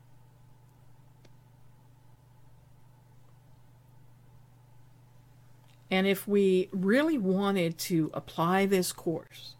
And 5.89 6.07
if 6.07 6.27
we 6.27 6.69
really 6.71 7.17
wanted 7.17 7.77
to 7.79 8.11
apply 8.13 8.65
this 8.65 8.93
course, 8.93 9.55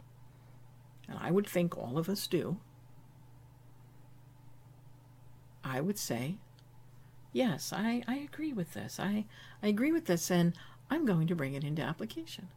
and 1.10 1.20
I 1.20 1.30
would 1.32 1.46
think 1.46 1.78
all 1.78 1.98
of 1.98 2.08
us 2.08 2.26
do, 2.26 2.58
I 5.64 5.82
would 5.82 6.00
say 6.00 6.38
yes, 7.32 7.74
I, 7.74 8.04
I 8.08 8.16
agree 8.18 8.54
with 8.54 8.74
this. 8.74 9.00
I, 9.00 9.26
I 9.62 9.68
agree 9.68 9.92
with 9.92 10.06
this, 10.06 10.30
and 10.30 10.54
I'm 10.90 11.06
going 11.06 11.28
to 11.28 11.36
bring 11.36 11.54
it 11.54 11.64
into 11.64 11.82
application. 11.82 12.50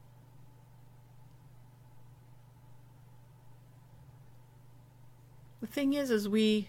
The 5.61 5.66
thing 5.66 5.95
is, 5.95 6.11
is 6.11 6.28
we 6.28 6.69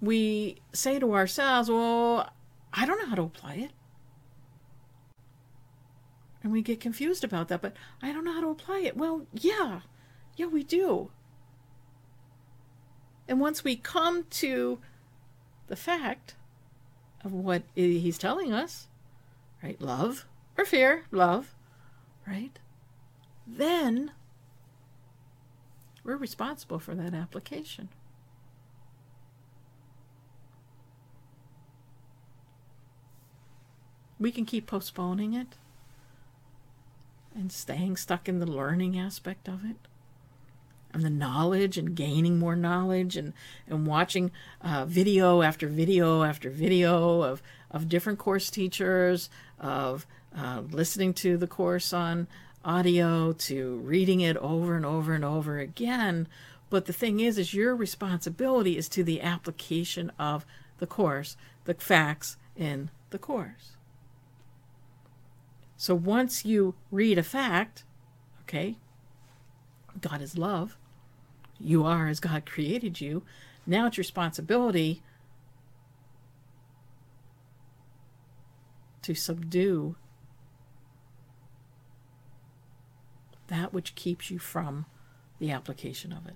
we 0.00 0.58
say 0.74 0.98
to 0.98 1.14
ourselves, 1.14 1.70
well, 1.70 2.30
I 2.72 2.84
don't 2.84 2.98
know 3.00 3.08
how 3.08 3.14
to 3.14 3.22
apply 3.22 3.54
it. 3.54 3.70
And 6.42 6.52
we 6.52 6.62
get 6.62 6.80
confused 6.80 7.24
about 7.24 7.48
that, 7.48 7.62
but 7.62 7.74
I 8.02 8.12
don't 8.12 8.24
know 8.24 8.34
how 8.34 8.42
to 8.42 8.50
apply 8.50 8.80
it. 8.80 8.96
Well, 8.96 9.26
yeah, 9.32 9.80
yeah, 10.36 10.46
we 10.46 10.62
do. 10.62 11.10
And 13.26 13.40
once 13.40 13.64
we 13.64 13.74
come 13.74 14.24
to 14.24 14.78
the 15.66 15.76
fact 15.76 16.36
of 17.26 17.32
what 17.32 17.62
he's 17.74 18.16
telling 18.16 18.52
us, 18.52 18.86
right? 19.62 19.80
Love 19.80 20.26
or 20.56 20.64
fear, 20.64 21.04
love, 21.10 21.54
right? 22.26 22.56
Then 23.46 24.12
we're 26.04 26.16
responsible 26.16 26.78
for 26.78 26.94
that 26.94 27.12
application. 27.12 27.88
We 34.18 34.30
can 34.30 34.46
keep 34.46 34.66
postponing 34.66 35.34
it 35.34 35.56
and 37.34 37.50
staying 37.50 37.96
stuck 37.96 38.28
in 38.28 38.38
the 38.38 38.46
learning 38.46 38.98
aspect 38.98 39.48
of 39.48 39.64
it 39.64 39.76
and 40.96 41.04
the 41.04 41.10
knowledge 41.10 41.76
and 41.76 41.94
gaining 41.94 42.38
more 42.38 42.56
knowledge 42.56 43.16
and, 43.16 43.34
and 43.68 43.86
watching 43.86 44.30
uh, 44.62 44.86
video 44.86 45.42
after 45.42 45.68
video 45.68 46.22
after 46.22 46.48
video 46.48 47.22
of, 47.22 47.42
of 47.70 47.88
different 47.88 48.18
course 48.18 48.50
teachers, 48.50 49.28
of 49.60 50.06
uh, 50.36 50.62
listening 50.70 51.12
to 51.12 51.36
the 51.36 51.46
course 51.46 51.92
on 51.92 52.26
audio, 52.64 53.32
to 53.32 53.76
reading 53.76 54.20
it 54.20 54.36
over 54.38 54.74
and 54.74 54.86
over 54.86 55.12
and 55.12 55.24
over 55.24 55.58
again. 55.58 56.26
But 56.70 56.86
the 56.86 56.92
thing 56.92 57.20
is, 57.20 57.38
is 57.38 57.54
your 57.54 57.76
responsibility 57.76 58.76
is 58.76 58.88
to 58.88 59.04
the 59.04 59.20
application 59.20 60.10
of 60.18 60.44
the 60.78 60.86
course, 60.86 61.36
the 61.64 61.74
facts 61.74 62.38
in 62.56 62.90
the 63.10 63.18
course. 63.18 63.76
So 65.76 65.94
once 65.94 66.44
you 66.44 66.74
read 66.90 67.18
a 67.18 67.22
fact, 67.22 67.84
okay, 68.42 68.76
God 70.00 70.22
is 70.22 70.38
love, 70.38 70.76
you 71.58 71.84
are 71.84 72.08
as 72.08 72.20
God 72.20 72.46
created 72.46 73.00
you. 73.00 73.22
Now 73.66 73.86
it's 73.86 73.98
responsibility 73.98 75.02
to 79.02 79.14
subdue 79.14 79.96
that 83.48 83.72
which 83.72 83.94
keeps 83.94 84.30
you 84.30 84.38
from 84.38 84.86
the 85.38 85.50
application 85.50 86.12
of 86.12 86.26
it. 86.26 86.34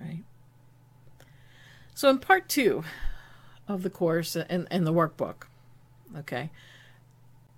Right? 0.00 0.24
So, 1.94 2.10
in 2.10 2.18
part 2.18 2.48
two 2.48 2.84
of 3.66 3.82
the 3.82 3.90
course 3.90 4.36
and, 4.36 4.66
and 4.70 4.86
the 4.86 4.92
workbook, 4.92 5.44
okay, 6.18 6.50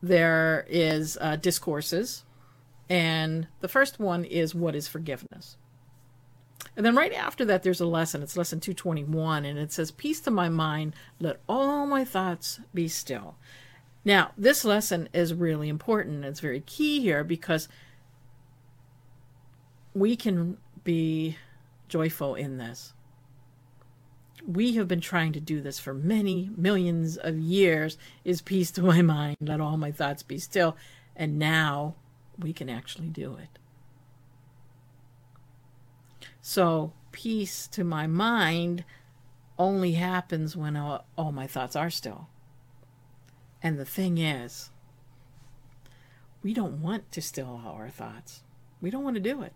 there 0.03 0.67
is 0.69 1.19
uh, 1.21 1.37
discourses. 1.37 2.25
And 2.89 3.49
the 3.61 3.69
first 3.69 3.99
one 3.99 4.25
is 4.25 4.55
what 4.55 4.77
is 4.77 4.87
forgiveness? 4.87 5.57
And 6.77 6.85
then 6.85 6.95
right 6.95 7.13
after 7.13 7.45
that, 7.47 7.63
there's 7.63 7.81
a 7.81 7.87
lesson. 7.87 8.23
It's 8.23 8.37
lesson 8.37 8.61
221, 8.61 9.47
and 9.47 9.59
it 9.59 9.73
says, 9.73 9.91
Peace 9.91 10.21
to 10.21 10.31
my 10.31 10.51
mind, 10.51 10.95
let 11.19 11.41
all 11.49 11.87
my 11.87 12.05
thoughts 12.05 12.61
be 12.75 12.87
still. 12.87 13.37
Now, 14.05 14.33
this 14.37 14.65
lesson 14.65 15.09
is 15.13 15.33
really 15.35 15.69
important. 15.69 16.25
It's 16.25 16.41
very 16.41 16.61
key 16.61 17.01
here 17.01 17.25
because 17.25 17.69
we 19.95 20.15
can 20.15 20.59
be 20.85 21.39
joyful 21.89 22.35
in 22.35 22.59
this. 22.59 22.93
We 24.47 24.75
have 24.75 24.87
been 24.87 25.01
trying 25.01 25.33
to 25.33 25.41
do 25.41 25.61
this 25.61 25.79
for 25.79 25.95
many 25.95 26.51
millions 26.57 27.17
of 27.17 27.39
years 27.39 27.97
is 28.23 28.43
peace 28.43 28.71
to 28.73 28.83
my 28.83 29.03
mind, 29.03 29.39
let 29.41 29.61
all 29.61 29.77
my 29.77 29.91
thoughts 29.91 30.23
be 30.23 30.39
still. 30.39 30.77
And 31.17 31.39
now 31.39 31.95
we 32.39 32.53
can 32.53 32.69
actually 32.69 33.09
do 33.09 33.37
it. 33.37 33.59
So, 36.49 36.93
peace 37.11 37.67
to 37.73 37.83
my 37.83 38.07
mind 38.07 38.85
only 39.59 39.95
happens 39.95 40.57
when 40.57 40.77
all, 40.77 41.05
all 41.19 41.33
my 41.33 41.49
thoughts 41.49 41.75
are 41.75 41.91
still. 41.91 42.29
And 43.61 43.81
the 43.81 43.85
thing 43.85 44.19
is, 44.19 44.71
we 46.45 46.55
don't 46.55 46.81
want 46.81 47.11
to 47.11 47.21
still 47.21 47.61
all 47.67 47.73
our 47.73 47.91
thoughts. 47.91 48.45
We 48.81 48.91
don't 48.91 49.03
want 49.03 49.17
to 49.17 49.21
do 49.21 49.43
it. 49.43 49.55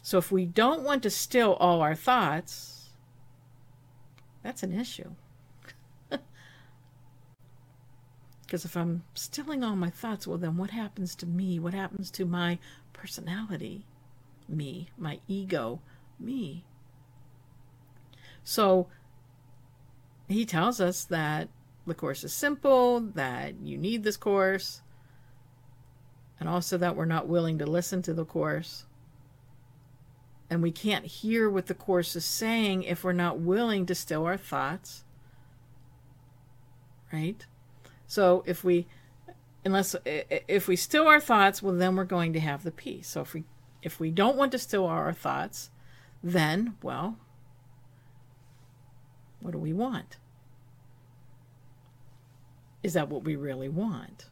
So 0.00 0.16
if 0.18 0.30
we 0.30 0.46
don't 0.46 0.84
want 0.84 1.02
to 1.02 1.10
still 1.10 1.54
all 1.54 1.80
our 1.82 1.96
thoughts, 1.96 2.90
that's 4.44 4.62
an 4.62 4.78
issue. 4.78 5.10
Because 8.42 8.64
if 8.64 8.76
I'm 8.76 9.02
stilling 9.14 9.64
all 9.64 9.74
my 9.74 9.90
thoughts, 9.90 10.24
well, 10.24 10.38
then 10.38 10.56
what 10.56 10.70
happens 10.70 11.16
to 11.16 11.26
me? 11.26 11.58
What 11.58 11.74
happens 11.74 12.12
to 12.12 12.24
my 12.24 12.60
personality? 12.92 13.86
Me, 14.48 14.90
my 14.98 15.20
ego, 15.26 15.80
me. 16.18 16.64
So 18.42 18.88
he 20.28 20.44
tells 20.44 20.80
us 20.80 21.04
that 21.04 21.48
the 21.86 21.94
course 21.94 22.24
is 22.24 22.32
simple, 22.32 23.00
that 23.00 23.60
you 23.62 23.76
need 23.76 24.04
this 24.04 24.16
course, 24.16 24.82
and 26.40 26.48
also 26.48 26.78
that 26.78 26.96
we're 26.96 27.04
not 27.04 27.28
willing 27.28 27.58
to 27.58 27.66
listen 27.66 28.02
to 28.02 28.14
the 28.14 28.24
course. 28.24 28.86
And 30.50 30.62
we 30.62 30.70
can't 30.70 31.06
hear 31.06 31.48
what 31.48 31.66
the 31.66 31.74
course 31.74 32.14
is 32.16 32.24
saying 32.24 32.84
if 32.84 33.02
we're 33.02 33.12
not 33.12 33.38
willing 33.38 33.86
to 33.86 33.94
still 33.94 34.24
our 34.26 34.36
thoughts. 34.36 35.04
Right? 37.12 37.46
So 38.06 38.44
if 38.46 38.62
we 38.62 38.86
unless 39.64 39.96
if 40.04 40.68
we 40.68 40.76
still 40.76 41.08
our 41.08 41.20
thoughts, 41.20 41.62
well 41.62 41.74
then 41.74 41.96
we're 41.96 42.04
going 42.04 42.32
to 42.34 42.40
have 42.40 42.62
the 42.62 42.70
peace. 42.70 43.08
So 43.08 43.22
if 43.22 43.34
we 43.34 43.44
if 43.84 44.00
we 44.00 44.10
don't 44.10 44.36
want 44.36 44.50
to 44.52 44.58
still 44.58 44.86
our 44.86 45.12
thoughts, 45.12 45.70
then, 46.22 46.74
well, 46.82 47.18
what 49.40 49.52
do 49.52 49.58
we 49.58 49.74
want? 49.74 50.16
Is 52.82 52.94
that 52.94 53.10
what 53.10 53.24
we 53.24 53.36
really 53.36 53.68
want? 53.68 54.30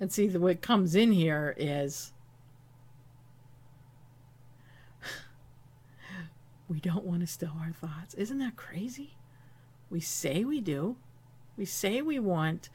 And 0.00 0.10
see, 0.10 0.26
the 0.26 0.40
what 0.40 0.62
comes 0.62 0.94
in 0.94 1.12
here 1.12 1.54
is 1.58 2.12
we 6.68 6.80
don't 6.80 7.04
want 7.04 7.20
to 7.20 7.26
still 7.26 7.52
our 7.60 7.72
thoughts. 7.72 8.14
Isn't 8.14 8.38
that 8.38 8.56
crazy? 8.56 9.18
We 9.90 10.00
say 10.00 10.44
we 10.44 10.62
do. 10.62 10.96
We 11.58 11.66
say 11.66 12.00
we 12.00 12.18
want 12.18 12.70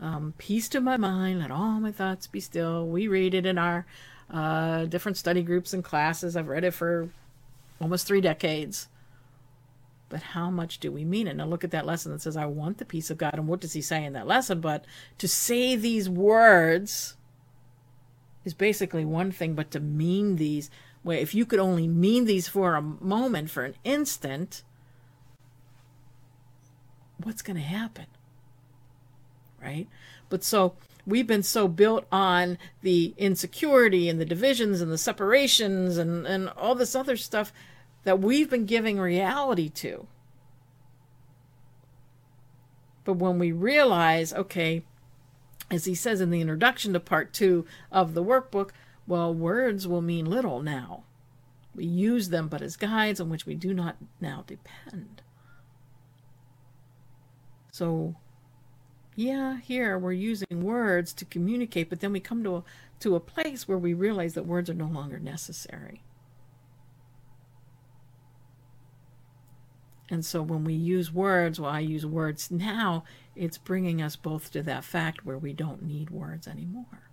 um, 0.00 0.34
peace 0.38 0.68
to 0.70 0.80
my 0.80 0.96
mind, 0.96 1.40
let 1.40 1.50
all 1.50 1.80
my 1.80 1.92
thoughts 1.92 2.26
be 2.26 2.40
still. 2.40 2.86
We 2.86 3.08
read 3.08 3.34
it 3.34 3.46
in 3.46 3.58
our 3.58 3.86
uh, 4.30 4.86
different 4.86 5.16
study 5.16 5.42
groups 5.42 5.72
and 5.72 5.84
classes. 5.84 6.36
I've 6.36 6.48
read 6.48 6.64
it 6.64 6.72
for 6.72 7.10
almost 7.80 8.06
three 8.06 8.20
decades. 8.20 8.88
But 10.08 10.22
how 10.22 10.50
much 10.50 10.78
do 10.78 10.92
we 10.92 11.04
mean 11.04 11.26
it? 11.26 11.36
Now 11.36 11.46
look 11.46 11.64
at 11.64 11.70
that 11.70 11.86
lesson 11.86 12.12
that 12.12 12.20
says, 12.20 12.36
I 12.36 12.44
want 12.46 12.78
the 12.78 12.84
peace 12.84 13.10
of 13.10 13.16
God. 13.16 13.34
And 13.34 13.48
what 13.48 13.60
does 13.60 13.72
he 13.72 13.80
say 13.80 14.04
in 14.04 14.12
that 14.12 14.26
lesson? 14.26 14.60
But 14.60 14.84
to 15.18 15.26
say 15.26 15.74
these 15.74 16.08
words 16.08 17.16
is 18.44 18.54
basically 18.54 19.04
one 19.04 19.32
thing, 19.32 19.54
but 19.54 19.70
to 19.70 19.80
mean 19.80 20.36
these, 20.36 20.70
well, 21.02 21.18
if 21.18 21.34
you 21.34 21.46
could 21.46 21.60
only 21.60 21.86
mean 21.88 22.26
these 22.26 22.46
for 22.48 22.74
a 22.74 22.82
moment, 22.82 23.50
for 23.50 23.64
an 23.64 23.74
instant, 23.84 24.62
what's 27.22 27.42
going 27.42 27.56
to 27.56 27.62
happen? 27.62 28.06
Right? 29.62 29.88
But 30.28 30.44
so 30.44 30.74
we've 31.06 31.26
been 31.26 31.42
so 31.42 31.68
built 31.68 32.06
on 32.10 32.58
the 32.82 33.14
insecurity 33.16 34.08
and 34.08 34.20
the 34.20 34.24
divisions 34.24 34.80
and 34.80 34.90
the 34.90 34.98
separations 34.98 35.98
and, 35.98 36.26
and 36.26 36.48
all 36.50 36.74
this 36.74 36.94
other 36.94 37.16
stuff 37.16 37.52
that 38.04 38.20
we've 38.20 38.50
been 38.50 38.66
giving 38.66 38.98
reality 38.98 39.68
to. 39.68 40.06
But 43.04 43.14
when 43.14 43.38
we 43.38 43.52
realize, 43.52 44.32
okay, 44.32 44.84
as 45.70 45.86
he 45.86 45.94
says 45.94 46.20
in 46.20 46.30
the 46.30 46.40
introduction 46.40 46.92
to 46.92 47.00
part 47.00 47.32
two 47.32 47.66
of 47.90 48.14
the 48.14 48.22
workbook, 48.22 48.70
well, 49.06 49.34
words 49.34 49.88
will 49.88 50.02
mean 50.02 50.26
little 50.26 50.62
now. 50.62 51.04
We 51.74 51.84
use 51.84 52.28
them 52.28 52.48
but 52.48 52.62
as 52.62 52.76
guides 52.76 53.20
on 53.20 53.30
which 53.30 53.46
we 53.46 53.54
do 53.54 53.74
not 53.74 53.96
now 54.20 54.44
depend. 54.46 55.22
So 57.72 58.14
yeah, 59.14 59.58
here 59.60 59.98
we're 59.98 60.12
using 60.12 60.62
words 60.62 61.12
to 61.14 61.24
communicate, 61.24 61.90
but 61.90 62.00
then 62.00 62.12
we 62.12 62.20
come 62.20 62.42
to 62.44 62.56
a, 62.56 62.64
to 63.00 63.14
a 63.14 63.20
place 63.20 63.68
where 63.68 63.78
we 63.78 63.94
realize 63.94 64.34
that 64.34 64.46
words 64.46 64.70
are 64.70 64.74
no 64.74 64.86
longer 64.86 65.18
necessary. 65.18 66.02
And 70.10 70.24
so 70.24 70.42
when 70.42 70.64
we 70.64 70.74
use 70.74 71.12
words, 71.12 71.58
well, 71.58 71.70
I 71.70 71.80
use 71.80 72.04
words 72.04 72.50
now, 72.50 73.04
it's 73.34 73.56
bringing 73.58 74.02
us 74.02 74.16
both 74.16 74.50
to 74.52 74.62
that 74.62 74.84
fact 74.84 75.24
where 75.24 75.38
we 75.38 75.52
don't 75.52 75.82
need 75.82 76.10
words 76.10 76.46
anymore. 76.46 77.10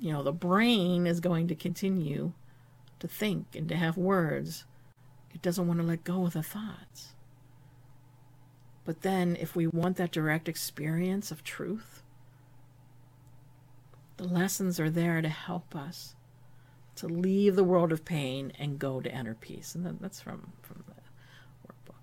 You 0.00 0.12
know, 0.12 0.22
the 0.22 0.32
brain 0.32 1.06
is 1.06 1.20
going 1.20 1.48
to 1.48 1.54
continue 1.54 2.32
to 2.98 3.08
think 3.08 3.54
and 3.54 3.68
to 3.68 3.76
have 3.76 3.96
words. 3.96 4.64
It 5.32 5.40
doesn't 5.40 5.66
want 5.66 5.80
to 5.80 5.86
let 5.86 6.04
go 6.04 6.26
of 6.26 6.32
the 6.32 6.42
thoughts. 6.42 7.13
But 8.84 9.00
then, 9.00 9.36
if 9.40 9.56
we 9.56 9.66
want 9.66 9.96
that 9.96 10.12
direct 10.12 10.48
experience 10.48 11.30
of 11.30 11.42
truth, 11.42 12.02
the 14.16 14.24
lessons 14.24 14.78
are 14.78 14.90
there 14.90 15.22
to 15.22 15.28
help 15.28 15.74
us 15.74 16.14
to 16.96 17.08
leave 17.08 17.56
the 17.56 17.64
world 17.64 17.92
of 17.92 18.04
pain 18.04 18.52
and 18.58 18.78
go 18.78 19.00
to 19.00 19.12
inner 19.12 19.34
peace. 19.34 19.74
And 19.74 19.98
that's 20.00 20.20
from, 20.20 20.52
from 20.62 20.84
the 20.86 20.94
workbook. 21.66 21.96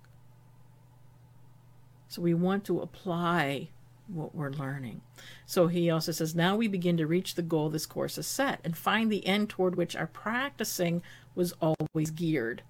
So 2.08 2.20
we 2.20 2.34
want 2.34 2.64
to 2.64 2.80
apply 2.80 3.68
what 4.08 4.34
we're 4.34 4.50
learning. 4.50 5.00
So 5.46 5.68
he 5.68 5.88
also 5.88 6.12
says, 6.12 6.34
now 6.34 6.56
we 6.56 6.68
begin 6.68 6.96
to 6.98 7.06
reach 7.06 7.34
the 7.34 7.42
goal 7.42 7.70
this 7.70 7.86
course 7.86 8.16
has 8.16 8.26
set 8.26 8.60
and 8.64 8.76
find 8.76 9.10
the 9.10 9.26
end 9.26 9.48
toward 9.48 9.76
which 9.76 9.96
our 9.96 10.08
practicing 10.08 11.02
was 11.34 11.54
always 11.62 12.10
geared. 12.10 12.62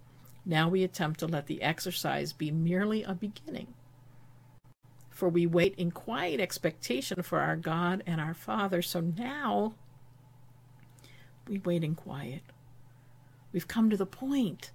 Now 0.45 0.69
we 0.69 0.85
attempt 0.85 1.19
to 1.21 1.27
let 1.27 1.47
the 1.47 1.63
exercise 1.63 2.33
be 2.33 2.51
merely 2.53 3.03
a 3.03 3.15
beginning 3.15 3.75
for 5.13 5.29
we 5.29 5.47
wait 5.47 5.75
in 5.77 5.91
quiet 5.91 6.41
expectation 6.41 7.23
for 7.23 7.41
our 7.41 7.57
God 7.57 8.03
and 8.07 8.21
our 8.21 8.35
Father. 8.35 8.83
So 8.83 9.01
now 9.01 9.75
we 11.47 11.59
wait 11.59 11.85
in 11.85 11.95
quiet. 11.95 12.43
We've 13.53 13.69
come 13.69 13.91
to 13.91 13.97
the 13.97 14.07
point 14.07 14.73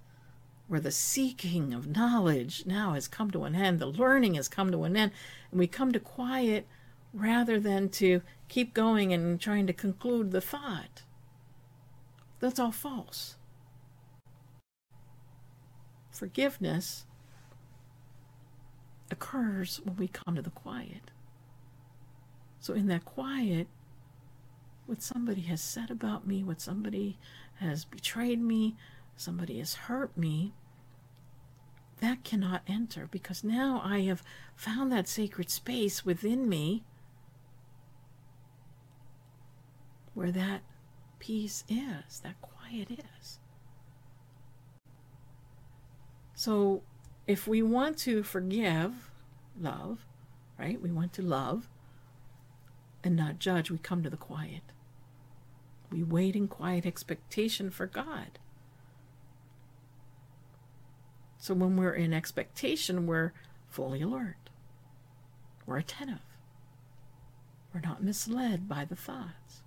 where 0.68 0.80
the 0.80 0.92
seeking 0.92 1.74
of 1.74 1.88
knowledge 1.88 2.64
now 2.66 2.92
has 2.92 3.08
come 3.08 3.30
to 3.30 3.44
an 3.44 3.54
end, 3.54 3.78
the 3.78 3.86
learning 3.86 4.34
has 4.34 4.48
come 4.48 4.70
to 4.70 4.84
an 4.84 4.96
end, 4.96 5.12
and 5.50 5.58
we 5.58 5.66
come 5.66 5.92
to 5.92 6.00
quiet 6.00 6.66
rather 7.12 7.58
than 7.58 7.88
to 7.88 8.22
keep 8.48 8.74
going 8.74 9.12
and 9.12 9.40
trying 9.40 9.66
to 9.66 9.72
conclude 9.72 10.30
the 10.30 10.40
thought. 10.40 11.02
That's 12.38 12.60
all 12.60 12.70
false. 12.70 13.36
Forgiveness 16.10 17.06
occurs 19.10 19.80
when 19.84 19.96
we 19.96 20.08
come 20.08 20.36
to 20.36 20.42
the 20.42 20.50
quiet. 20.50 21.10
So, 22.60 22.74
in 22.74 22.86
that 22.88 23.04
quiet, 23.04 23.68
what 24.86 25.02
somebody 25.02 25.42
has 25.42 25.60
said 25.60 25.90
about 25.90 26.26
me, 26.26 26.42
what 26.42 26.60
somebody 26.60 27.18
has 27.56 27.84
betrayed 27.84 28.40
me, 28.40 28.76
somebody 29.16 29.58
has 29.58 29.74
hurt 29.74 30.16
me, 30.16 30.54
that 32.00 32.24
cannot 32.24 32.62
enter 32.66 33.08
because 33.10 33.42
now 33.42 33.82
I 33.84 34.00
have 34.02 34.22
found 34.54 34.92
that 34.92 35.08
sacred 35.08 35.50
space 35.50 36.04
within 36.04 36.48
me 36.48 36.84
where 40.14 40.30
that 40.32 40.62
peace 41.18 41.64
is, 41.68 42.20
that 42.20 42.40
quiet 42.40 42.90
is. 42.90 43.38
So, 46.34 46.82
if 47.28 47.46
we 47.46 47.62
want 47.62 47.98
to 47.98 48.22
forgive, 48.22 49.10
love, 49.60 50.06
right? 50.58 50.80
We 50.80 50.90
want 50.90 51.12
to 51.12 51.22
love 51.22 51.68
and 53.04 53.14
not 53.14 53.38
judge, 53.38 53.70
we 53.70 53.76
come 53.78 54.02
to 54.02 54.10
the 54.10 54.16
quiet. 54.16 54.62
We 55.92 56.02
wait 56.02 56.34
in 56.34 56.48
quiet 56.48 56.86
expectation 56.86 57.70
for 57.70 57.86
God. 57.86 58.38
So 61.36 61.52
when 61.54 61.76
we're 61.76 61.92
in 61.92 62.12
expectation, 62.14 63.06
we're 63.06 63.32
fully 63.68 64.00
alert. 64.00 64.50
We're 65.66 65.78
attentive. 65.78 66.24
We're 67.72 67.82
not 67.82 68.02
misled 68.02 68.68
by 68.68 68.86
the 68.86 68.96
thoughts. 68.96 69.62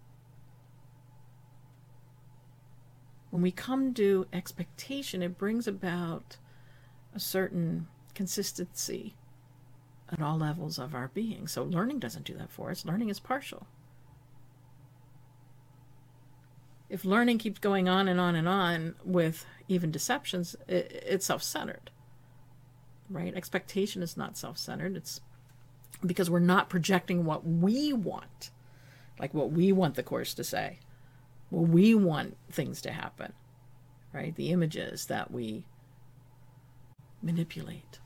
When 3.29 3.43
we 3.43 3.51
come 3.51 3.93
to 3.93 4.25
expectation, 4.33 5.21
it 5.21 5.37
brings 5.37 5.67
about 5.67 6.37
a 7.13 7.19
certain 7.19 7.87
consistency 8.13 9.15
at 10.11 10.21
all 10.21 10.37
levels 10.37 10.77
of 10.77 10.93
our 10.93 11.09
being. 11.09 11.47
So 11.47 11.63
learning 11.63 11.99
doesn't 11.99 12.25
do 12.25 12.33
that 12.37 12.51
for 12.51 12.69
us. 12.71 12.85
Learning 12.85 13.09
is 13.09 13.19
partial. 13.19 13.67
If 16.89 17.05
learning 17.05 17.37
keeps 17.37 17.59
going 17.59 17.87
on 17.87 18.09
and 18.09 18.19
on 18.19 18.35
and 18.35 18.47
on 18.47 18.95
with 19.05 19.45
even 19.69 19.91
deceptions, 19.91 20.55
it, 20.67 21.05
it's 21.07 21.25
self 21.25 21.41
centered. 21.41 21.89
Right? 23.09 23.33
Expectation 23.33 24.03
is 24.03 24.17
not 24.17 24.37
self 24.37 24.57
centered. 24.57 24.97
It's 24.97 25.21
because 26.05 26.29
we're 26.29 26.39
not 26.39 26.69
projecting 26.69 27.23
what 27.23 27.45
we 27.45 27.93
want, 27.93 28.51
like 29.19 29.33
what 29.33 29.51
we 29.51 29.71
want 29.71 29.95
the 29.95 30.03
Course 30.03 30.33
to 30.33 30.43
say, 30.43 30.79
what 31.49 31.69
we 31.69 31.95
want 31.95 32.37
things 32.51 32.81
to 32.81 32.91
happen, 32.91 33.33
right? 34.13 34.35
The 34.35 34.49
images 34.49 35.05
that 35.05 35.31
we 35.31 35.65
manipulate. 37.21 37.99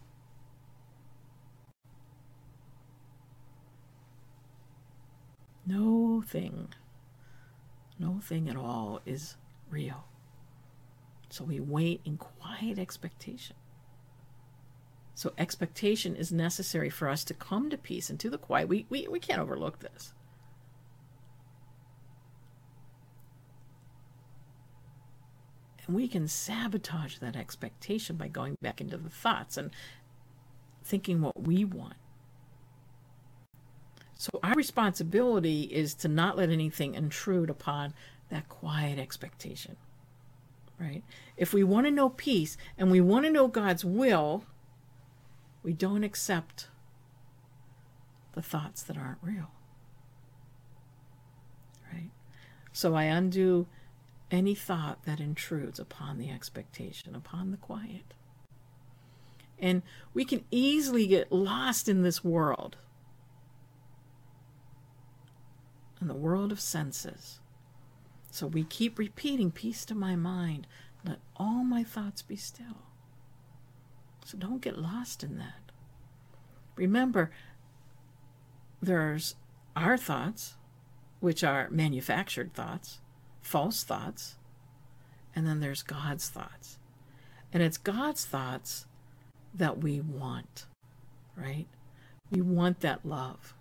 No 5.65 6.23
thing, 6.25 6.69
no 7.97 8.19
thing 8.21 8.49
at 8.49 8.55
all 8.55 9.01
is 9.05 9.35
real. 9.69 10.05
So 11.29 11.43
we 11.43 11.59
wait 11.59 12.01
in 12.05 12.17
quiet 12.17 12.77
expectation. 12.77 13.55
So 15.15 15.33
expectation 15.37 16.15
is 16.15 16.31
necessary 16.31 16.89
for 16.89 17.09
us 17.09 17.23
to 17.23 17.33
come 17.33 17.69
to 17.69 17.77
peace 17.77 18.09
and 18.09 18.19
to 18.19 18.29
the 18.29 18.37
quiet. 18.37 18.67
We, 18.67 18.85
we, 18.89 19.07
we 19.07 19.19
can't 19.19 19.41
overlook 19.41 19.79
this. 19.79 20.13
And 25.87 25.95
we 25.95 26.07
can 26.07 26.27
sabotage 26.27 27.17
that 27.17 27.35
expectation 27.35 28.15
by 28.15 28.27
going 28.27 28.57
back 28.61 28.81
into 28.81 28.97
the 28.97 29.09
thoughts 29.09 29.57
and 29.57 29.71
thinking 30.83 31.21
what 31.21 31.43
we 31.43 31.65
want. 31.65 31.95
So, 34.17 34.31
our 34.43 34.53
responsibility 34.53 35.63
is 35.63 35.93
to 35.95 36.07
not 36.07 36.37
let 36.37 36.49
anything 36.49 36.95
intrude 36.95 37.49
upon 37.49 37.93
that 38.29 38.49
quiet 38.49 38.97
expectation. 38.97 39.75
Right? 40.79 41.03
If 41.37 41.53
we 41.53 41.63
want 41.63 41.85
to 41.85 41.91
know 41.91 42.09
peace 42.09 42.57
and 42.77 42.89
we 42.89 43.01
want 43.01 43.25
to 43.25 43.31
know 43.31 43.47
God's 43.47 43.85
will, 43.85 44.45
we 45.63 45.73
don't 45.73 46.03
accept 46.03 46.69
the 48.33 48.41
thoughts 48.41 48.81
that 48.83 48.97
aren't 48.97 49.19
real. 49.21 49.51
Right? 51.93 52.11
So, 52.71 52.95
I 52.95 53.03
undo 53.03 53.67
any 54.35 54.53
thought 54.53 55.05
that 55.05 55.19
intrudes 55.19 55.79
upon 55.79 56.17
the 56.17 56.29
expectation, 56.29 57.15
upon 57.15 57.51
the 57.51 57.57
quiet. 57.57 58.13
And 59.57 59.81
we 60.13 60.25
can 60.25 60.43
easily 60.51 61.07
get 61.07 61.31
lost 61.31 61.87
in 61.87 62.03
this 62.03 62.23
world, 62.23 62.75
in 66.01 66.07
the 66.07 66.13
world 66.13 66.51
of 66.51 66.59
senses. 66.59 67.39
So 68.29 68.45
we 68.45 68.65
keep 68.65 68.99
repeating, 68.99 69.51
Peace 69.51 69.85
to 69.85 69.95
my 69.95 70.17
mind, 70.17 70.67
let 71.05 71.19
all 71.37 71.63
my 71.63 71.83
thoughts 71.83 72.21
be 72.21 72.35
still. 72.35 72.83
So 74.25 74.37
don't 74.37 74.61
get 74.61 74.77
lost 74.77 75.23
in 75.23 75.37
that. 75.37 75.71
Remember, 76.75 77.31
there's 78.81 79.35
our 79.77 79.97
thoughts, 79.97 80.55
which 81.21 81.43
are 81.43 81.69
manufactured 81.69 82.53
thoughts 82.53 82.99
false 83.45 83.83
thoughts, 83.83 84.37
and 85.35 85.45
then 85.45 85.59
there's 85.59 85.83
God's 85.83 86.29
thoughts. 86.29 86.79
And 87.53 87.61
it's 87.61 87.77
God's 87.77 88.25
thoughts 88.25 88.87
that 89.53 89.77
we 89.77 90.01
want, 90.01 90.65
right? 91.37 91.67
We 92.31 92.41
want 92.41 92.79
that 92.79 93.05
love. 93.05 93.53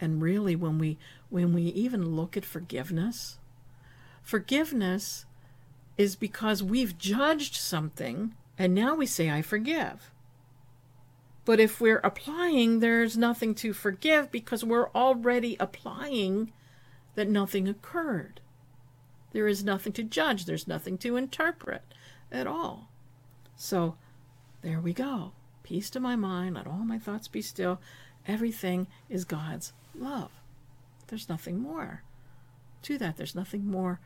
And 0.00 0.20
really 0.20 0.56
when 0.56 0.78
we 0.78 0.98
when 1.30 1.54
we 1.54 1.62
even 1.62 2.16
look 2.16 2.36
at 2.36 2.44
forgiveness, 2.44 3.38
forgiveness 4.22 5.24
is 5.96 6.16
because 6.16 6.62
we've 6.62 6.98
judged 6.98 7.54
something 7.54 8.34
and 8.58 8.74
now 8.74 8.96
we 8.96 9.06
say 9.06 9.30
I 9.30 9.40
forgive. 9.40 10.10
But 11.44 11.60
if 11.60 11.80
we're 11.80 12.00
applying, 12.02 12.80
there's 12.80 13.16
nothing 13.16 13.54
to 13.56 13.72
forgive 13.72 14.32
because 14.32 14.64
we're 14.64 14.90
already 14.90 15.56
applying 15.60 16.52
that 17.16 17.28
nothing 17.28 17.66
occurred. 17.68 18.40
There 19.32 19.48
is 19.48 19.64
nothing 19.64 19.92
to 19.94 20.02
judge, 20.02 20.44
there's 20.44 20.68
nothing 20.68 20.96
to 20.98 21.16
interpret 21.16 21.82
at 22.30 22.46
all. 22.46 22.88
So 23.56 23.96
there 24.62 24.80
we 24.80 24.92
go. 24.92 25.32
Peace 25.62 25.90
to 25.90 26.00
my 26.00 26.14
mind, 26.14 26.54
let 26.54 26.66
all 26.66 26.84
my 26.84 26.98
thoughts 26.98 27.26
be 27.26 27.42
still. 27.42 27.80
Everything 28.26 28.86
is 29.08 29.24
God's 29.24 29.72
love. 29.94 30.30
There's 31.08 31.28
nothing 31.28 31.58
more 31.58 32.02
to 32.82 32.98
that. 32.98 33.16
There's 33.16 33.34
nothing 33.34 33.66
more 33.66 34.00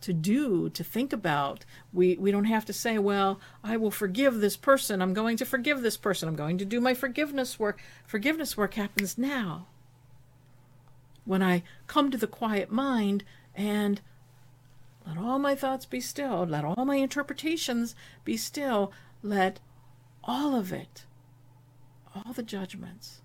to 0.00 0.12
do, 0.12 0.68
to 0.70 0.84
think 0.84 1.12
about. 1.12 1.64
We 1.92 2.16
we 2.16 2.30
don't 2.30 2.44
have 2.44 2.64
to 2.66 2.72
say, 2.72 2.98
well, 2.98 3.40
I 3.62 3.76
will 3.76 3.90
forgive 3.90 4.40
this 4.40 4.56
person. 4.56 5.00
I'm 5.00 5.14
going 5.14 5.36
to 5.38 5.44
forgive 5.44 5.82
this 5.82 5.96
person. 5.96 6.28
I'm 6.28 6.36
going 6.36 6.58
to 6.58 6.64
do 6.64 6.80
my 6.80 6.94
forgiveness 6.94 7.58
work. 7.58 7.80
Forgiveness 8.06 8.56
work 8.56 8.74
happens 8.74 9.16
now. 9.16 9.66
When 11.24 11.42
I 11.42 11.62
come 11.86 12.10
to 12.10 12.18
the 12.18 12.26
quiet 12.26 12.70
mind 12.70 13.24
and 13.54 14.00
let 15.06 15.18
all 15.18 15.38
my 15.38 15.54
thoughts 15.54 15.86
be 15.86 16.00
still, 16.00 16.44
let 16.44 16.64
all 16.64 16.84
my 16.84 16.96
interpretations 16.96 17.94
be 18.24 18.36
still, 18.36 18.92
let 19.22 19.60
all 20.24 20.54
of 20.54 20.72
it, 20.72 21.04
all 22.14 22.32
the 22.32 22.42
judgments, 22.42 23.20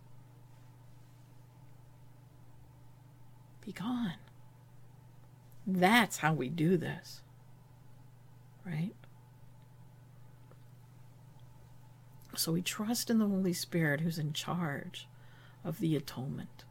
be 3.65 3.71
gone. 3.71 4.13
That's 5.65 6.17
how 6.17 6.33
we 6.33 6.49
do 6.49 6.77
this. 6.77 7.21
Right? 8.65 8.93
So 12.35 12.51
we 12.51 12.61
trust 12.61 13.09
in 13.09 13.17
the 13.19 13.27
Holy 13.27 13.53
Spirit 13.53 14.01
who's 14.01 14.19
in 14.19 14.31
charge 14.31 15.07
of 15.63 15.79
the 15.79 15.95
atonement, 15.95 16.63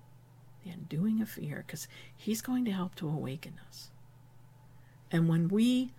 the 0.67 0.73
undoing 0.73 1.23
of 1.23 1.29
fear, 1.29 1.65
because 1.67 1.87
He's 2.17 2.41
going 2.41 2.65
to 2.65 2.73
help 2.73 2.95
to 2.97 3.09
awaken 3.09 3.61
us. 3.69 3.91
And 5.11 5.29
when 5.29 5.49
we 5.49 5.93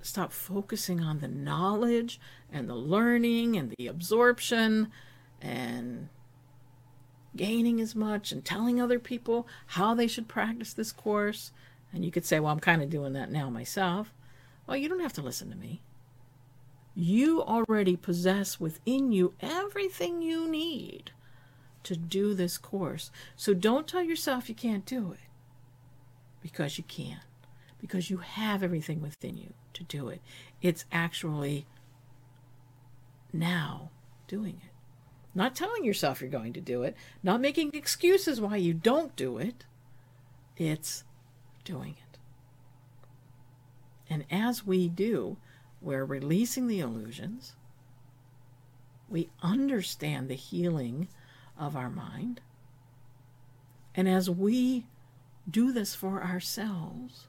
stop 0.00 0.32
focusing 0.32 1.00
on 1.00 1.18
the 1.18 1.28
knowledge 1.28 2.20
and 2.52 2.68
the 2.68 2.74
learning 2.74 3.56
and 3.56 3.74
the 3.76 3.86
absorption 3.86 4.90
and 5.40 6.08
gaining 7.36 7.80
as 7.80 7.94
much 7.94 8.32
and 8.32 8.44
telling 8.44 8.80
other 8.80 8.98
people 8.98 9.46
how 9.66 9.94
they 9.94 10.06
should 10.06 10.28
practice 10.28 10.72
this 10.72 10.92
course. 10.92 11.52
And 11.92 12.04
you 12.04 12.10
could 12.10 12.24
say, 12.24 12.40
well, 12.40 12.52
I'm 12.52 12.60
kind 12.60 12.82
of 12.82 12.90
doing 12.90 13.12
that 13.14 13.30
now 13.30 13.50
myself. 13.50 14.12
Well, 14.66 14.76
you 14.76 14.88
don't 14.88 15.00
have 15.00 15.12
to 15.14 15.22
listen 15.22 15.50
to 15.50 15.56
me. 15.56 15.82
You 16.94 17.42
already 17.42 17.96
possess 17.96 18.58
within 18.58 19.12
you 19.12 19.34
everything 19.40 20.20
you 20.20 20.48
need 20.48 21.12
to 21.84 21.96
do 21.96 22.34
this 22.34 22.58
course. 22.58 23.10
So 23.36 23.54
don't 23.54 23.86
tell 23.86 24.02
yourself 24.02 24.48
you 24.48 24.54
can't 24.54 24.84
do 24.84 25.12
it 25.12 25.28
because 26.42 26.78
you 26.78 26.84
can, 26.84 27.20
because 27.80 28.10
you 28.10 28.18
have 28.18 28.62
everything 28.62 29.00
within 29.00 29.36
you 29.36 29.54
to 29.74 29.84
do 29.84 30.08
it. 30.08 30.20
It's 30.60 30.84
actually 30.92 31.66
now 33.32 33.90
doing 34.26 34.60
it. 34.64 34.72
Not 35.34 35.54
telling 35.54 35.84
yourself 35.84 36.20
you're 36.20 36.30
going 36.30 36.54
to 36.54 36.60
do 36.60 36.82
it, 36.82 36.96
not 37.22 37.40
making 37.40 37.70
excuses 37.74 38.40
why 38.40 38.56
you 38.56 38.74
don't 38.74 39.14
do 39.14 39.38
it. 39.38 39.66
It's 40.56 41.04
doing 41.64 41.96
it. 41.96 42.18
And 44.10 44.24
as 44.30 44.66
we 44.66 44.88
do, 44.88 45.36
we're 45.80 46.04
releasing 46.04 46.66
the 46.66 46.80
illusions. 46.80 47.54
We 49.08 49.30
understand 49.42 50.28
the 50.28 50.34
healing 50.34 51.08
of 51.58 51.76
our 51.76 51.90
mind. 51.90 52.40
And 53.94 54.08
as 54.08 54.30
we 54.30 54.86
do 55.50 55.72
this 55.72 55.94
for 55.94 56.22
ourselves, 56.22 57.26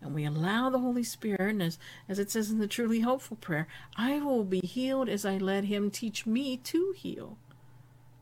and 0.00 0.14
we 0.14 0.24
allow 0.24 0.70
the 0.70 0.78
Holy 0.78 1.02
Spirit, 1.02 1.40
and 1.40 1.62
as, 1.62 1.78
as 2.08 2.18
it 2.18 2.30
says 2.30 2.50
in 2.50 2.58
the 2.58 2.66
truly 2.66 3.00
hopeful 3.00 3.36
prayer, 3.36 3.66
I 3.96 4.20
will 4.20 4.44
be 4.44 4.60
healed 4.60 5.08
as 5.08 5.24
I 5.24 5.36
let 5.38 5.64
Him 5.64 5.90
teach 5.90 6.26
me 6.26 6.56
to 6.58 6.94
heal. 6.96 7.38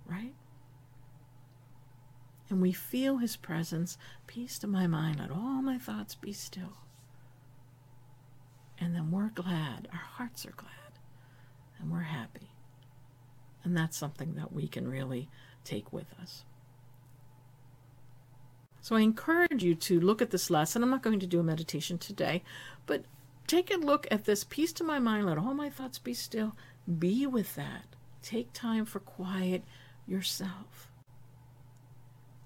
Right? 0.06 0.34
And 2.48 2.60
we 2.60 2.72
feel 2.72 3.18
His 3.18 3.36
presence, 3.36 3.98
peace 4.26 4.58
to 4.60 4.66
my 4.66 4.86
mind, 4.86 5.18
let 5.20 5.30
all 5.30 5.62
my 5.62 5.78
thoughts 5.78 6.14
be 6.14 6.32
still. 6.32 6.78
And 8.78 8.94
then 8.94 9.10
we're 9.10 9.30
glad, 9.30 9.88
our 9.92 9.98
hearts 9.98 10.46
are 10.46 10.52
glad, 10.52 10.98
and 11.78 11.92
we're 11.92 12.00
happy. 12.00 12.53
And 13.64 13.76
that's 13.76 13.96
something 13.96 14.34
that 14.34 14.52
we 14.52 14.68
can 14.68 14.86
really 14.86 15.28
take 15.64 15.92
with 15.92 16.12
us. 16.20 16.44
So 18.80 18.96
I 18.96 19.00
encourage 19.00 19.62
you 19.62 19.74
to 19.74 19.98
look 19.98 20.20
at 20.20 20.30
this 20.30 20.50
lesson. 20.50 20.82
I'm 20.82 20.90
not 20.90 21.02
going 21.02 21.20
to 21.20 21.26
do 21.26 21.40
a 21.40 21.44
meditation 21.44 21.96
today, 21.96 22.42
but 22.84 23.04
take 23.46 23.72
a 23.72 23.78
look 23.78 24.06
at 24.10 24.26
this 24.26 24.44
peace 24.44 24.74
to 24.74 24.84
my 24.84 24.98
mind. 24.98 25.24
Let 25.24 25.38
all 25.38 25.54
my 25.54 25.70
thoughts 25.70 25.98
be 25.98 26.12
still. 26.12 26.54
Be 26.98 27.26
with 27.26 27.54
that. 27.54 27.86
Take 28.20 28.52
time 28.52 28.84
for 28.84 29.00
quiet 29.00 29.64
yourself 30.06 30.90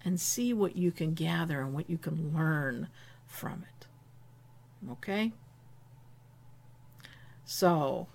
and 0.04 0.20
see 0.20 0.52
what 0.52 0.76
you 0.76 0.92
can 0.92 1.14
gather 1.14 1.60
and 1.60 1.74
what 1.74 1.90
you 1.90 1.98
can 1.98 2.32
learn 2.32 2.88
from 3.26 3.64
it. 3.68 3.86
Okay? 4.92 5.32
So, 7.44 8.06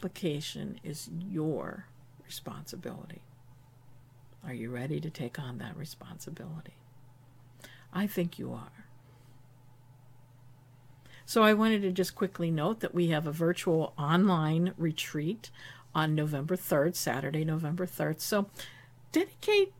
application 0.00 0.80
is 0.82 1.10
your 1.28 1.84
responsibility. 2.24 3.20
Are 4.42 4.54
you 4.54 4.70
ready 4.70 4.98
to 4.98 5.10
take 5.10 5.38
on 5.38 5.58
that 5.58 5.76
responsibility? 5.76 6.72
I 7.92 8.06
think 8.06 8.38
you 8.38 8.50
are. 8.54 8.86
So, 11.26 11.42
I 11.42 11.52
wanted 11.52 11.82
to 11.82 11.92
just 11.92 12.14
quickly 12.14 12.50
note 12.50 12.80
that 12.80 12.94
we 12.94 13.08
have 13.08 13.26
a 13.26 13.32
virtual 13.32 13.92
online 13.98 14.72
retreat 14.78 15.50
on 15.94 16.14
November 16.14 16.56
3rd, 16.56 16.96
Saturday, 16.96 17.44
November 17.44 17.84
3rd. 17.84 18.22
So, 18.22 18.46
dedicate 19.12 19.74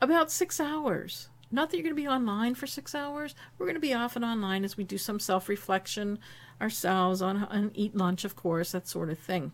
about 0.00 0.32
six 0.32 0.60
hours. 0.60 1.28
Not 1.52 1.70
that 1.70 1.76
you're 1.76 1.84
going 1.84 1.94
to 1.94 2.02
be 2.02 2.08
online 2.08 2.54
for 2.54 2.66
six 2.66 2.94
hours. 2.94 3.34
We're 3.58 3.66
going 3.66 3.74
to 3.74 3.80
be 3.80 3.92
off 3.92 4.16
and 4.16 4.24
online 4.24 4.64
as 4.64 4.78
we 4.78 4.84
do 4.84 4.98
some 4.98 5.20
self 5.20 5.48
reflection 5.48 6.18
ourselves 6.60 7.20
on, 7.20 7.44
on 7.44 7.70
eat 7.74 7.94
lunch, 7.94 8.24
of 8.24 8.34
course, 8.34 8.72
that 8.72 8.88
sort 8.88 9.10
of 9.10 9.18
thing. 9.18 9.52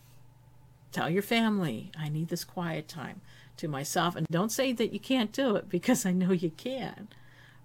Tell 0.92 1.10
your 1.10 1.22
family, 1.22 1.92
I 1.98 2.08
need 2.08 2.30
this 2.30 2.46
quiet 2.46 2.88
time 2.88 3.22
to 3.58 3.68
myself. 3.68 4.16
And 4.16 4.26
don't 4.28 4.52
say 4.52 4.72
that 4.72 4.94
you 4.94 5.00
can't 5.00 5.34
do 5.34 5.56
it 5.58 5.70
because 5.70 6.06
I 6.06 6.12
know 6.12 6.32
you 6.32 6.52
can, 6.52 7.10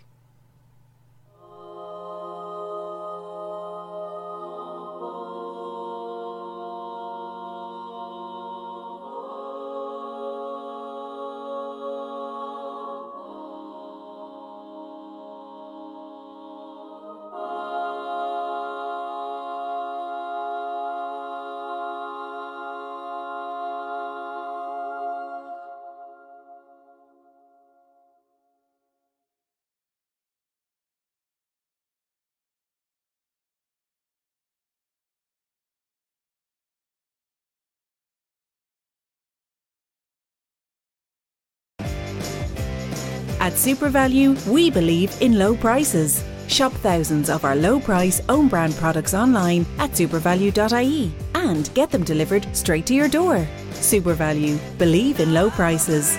At 43.43 43.55
SuperValu, 43.55 44.47
we 44.47 44.71
believe 44.71 45.21
in 45.21 45.37
low 45.37 45.53
prices. 45.53 46.23
Shop 46.47 46.71
thousands 46.71 47.29
of 47.29 47.43
our 47.43 47.57
low 47.57 47.77
price 47.77 48.21
own 48.29 48.47
brand 48.47 48.73
products 48.75 49.13
online 49.13 49.65
at 49.79 49.91
supervalu.ie 49.91 51.11
and 51.35 51.69
get 51.73 51.91
them 51.91 52.05
delivered 52.05 52.47
straight 52.55 52.85
to 52.85 52.93
your 52.93 53.09
door. 53.09 53.45
SuperValu, 53.71 54.57
believe 54.77 55.19
in 55.19 55.33
low 55.33 55.49
prices. 55.49 56.17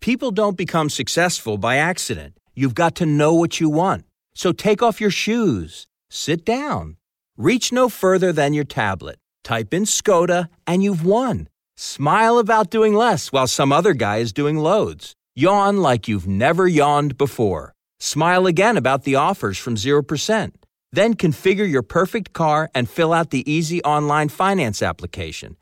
People 0.00 0.32
don't 0.32 0.56
become 0.56 0.90
successful 0.90 1.58
by 1.58 1.76
accident. 1.76 2.36
You've 2.56 2.74
got 2.74 2.96
to 2.96 3.06
know 3.06 3.32
what 3.34 3.60
you 3.60 3.68
want. 3.68 4.04
So 4.34 4.50
take 4.50 4.82
off 4.82 5.00
your 5.00 5.12
shoes, 5.12 5.86
sit 6.10 6.44
down, 6.44 6.96
reach 7.36 7.70
no 7.70 7.88
further 7.88 8.32
than 8.32 8.52
your 8.52 8.64
tablet, 8.64 9.20
type 9.44 9.72
in 9.72 9.84
Skoda, 9.84 10.48
and 10.66 10.82
you've 10.82 11.04
won. 11.04 11.46
Smile 11.80 12.38
about 12.38 12.70
doing 12.70 12.92
less 12.92 13.30
while 13.30 13.46
some 13.46 13.70
other 13.70 13.94
guy 13.94 14.16
is 14.16 14.32
doing 14.32 14.58
loads. 14.58 15.14
Yawn 15.36 15.76
like 15.76 16.08
you've 16.08 16.26
never 16.26 16.66
yawned 16.66 17.16
before. 17.16 17.72
Smile 18.00 18.48
again 18.48 18.76
about 18.76 19.04
the 19.04 19.14
offers 19.14 19.58
from 19.58 19.76
0%. 19.76 20.54
Then 20.90 21.14
configure 21.14 21.70
your 21.70 21.84
perfect 21.84 22.32
car 22.32 22.68
and 22.74 22.90
fill 22.90 23.12
out 23.12 23.30
the 23.30 23.48
easy 23.48 23.80
online 23.84 24.28
finance 24.28 24.82
application. 24.82 25.56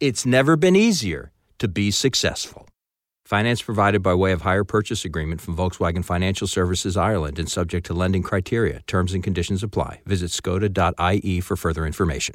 It's 0.00 0.26
never 0.26 0.56
been 0.56 0.74
easier 0.74 1.30
to 1.60 1.68
be 1.68 1.92
successful. 1.92 2.66
Finance 3.24 3.62
provided 3.62 4.02
by 4.02 4.14
way 4.14 4.32
of 4.32 4.40
hire 4.40 4.64
purchase 4.64 5.04
agreement 5.04 5.40
from 5.40 5.56
Volkswagen 5.56 6.04
Financial 6.04 6.48
Services 6.48 6.96
Ireland 6.96 7.38
and 7.38 7.48
subject 7.48 7.86
to 7.86 7.94
lending 7.94 8.24
criteria. 8.24 8.80
Terms 8.88 9.14
and 9.14 9.22
conditions 9.22 9.62
apply. 9.62 10.00
Visit 10.04 10.32
skoda.ie 10.32 11.38
for 11.38 11.54
further 11.56 11.86
information. 11.86 12.34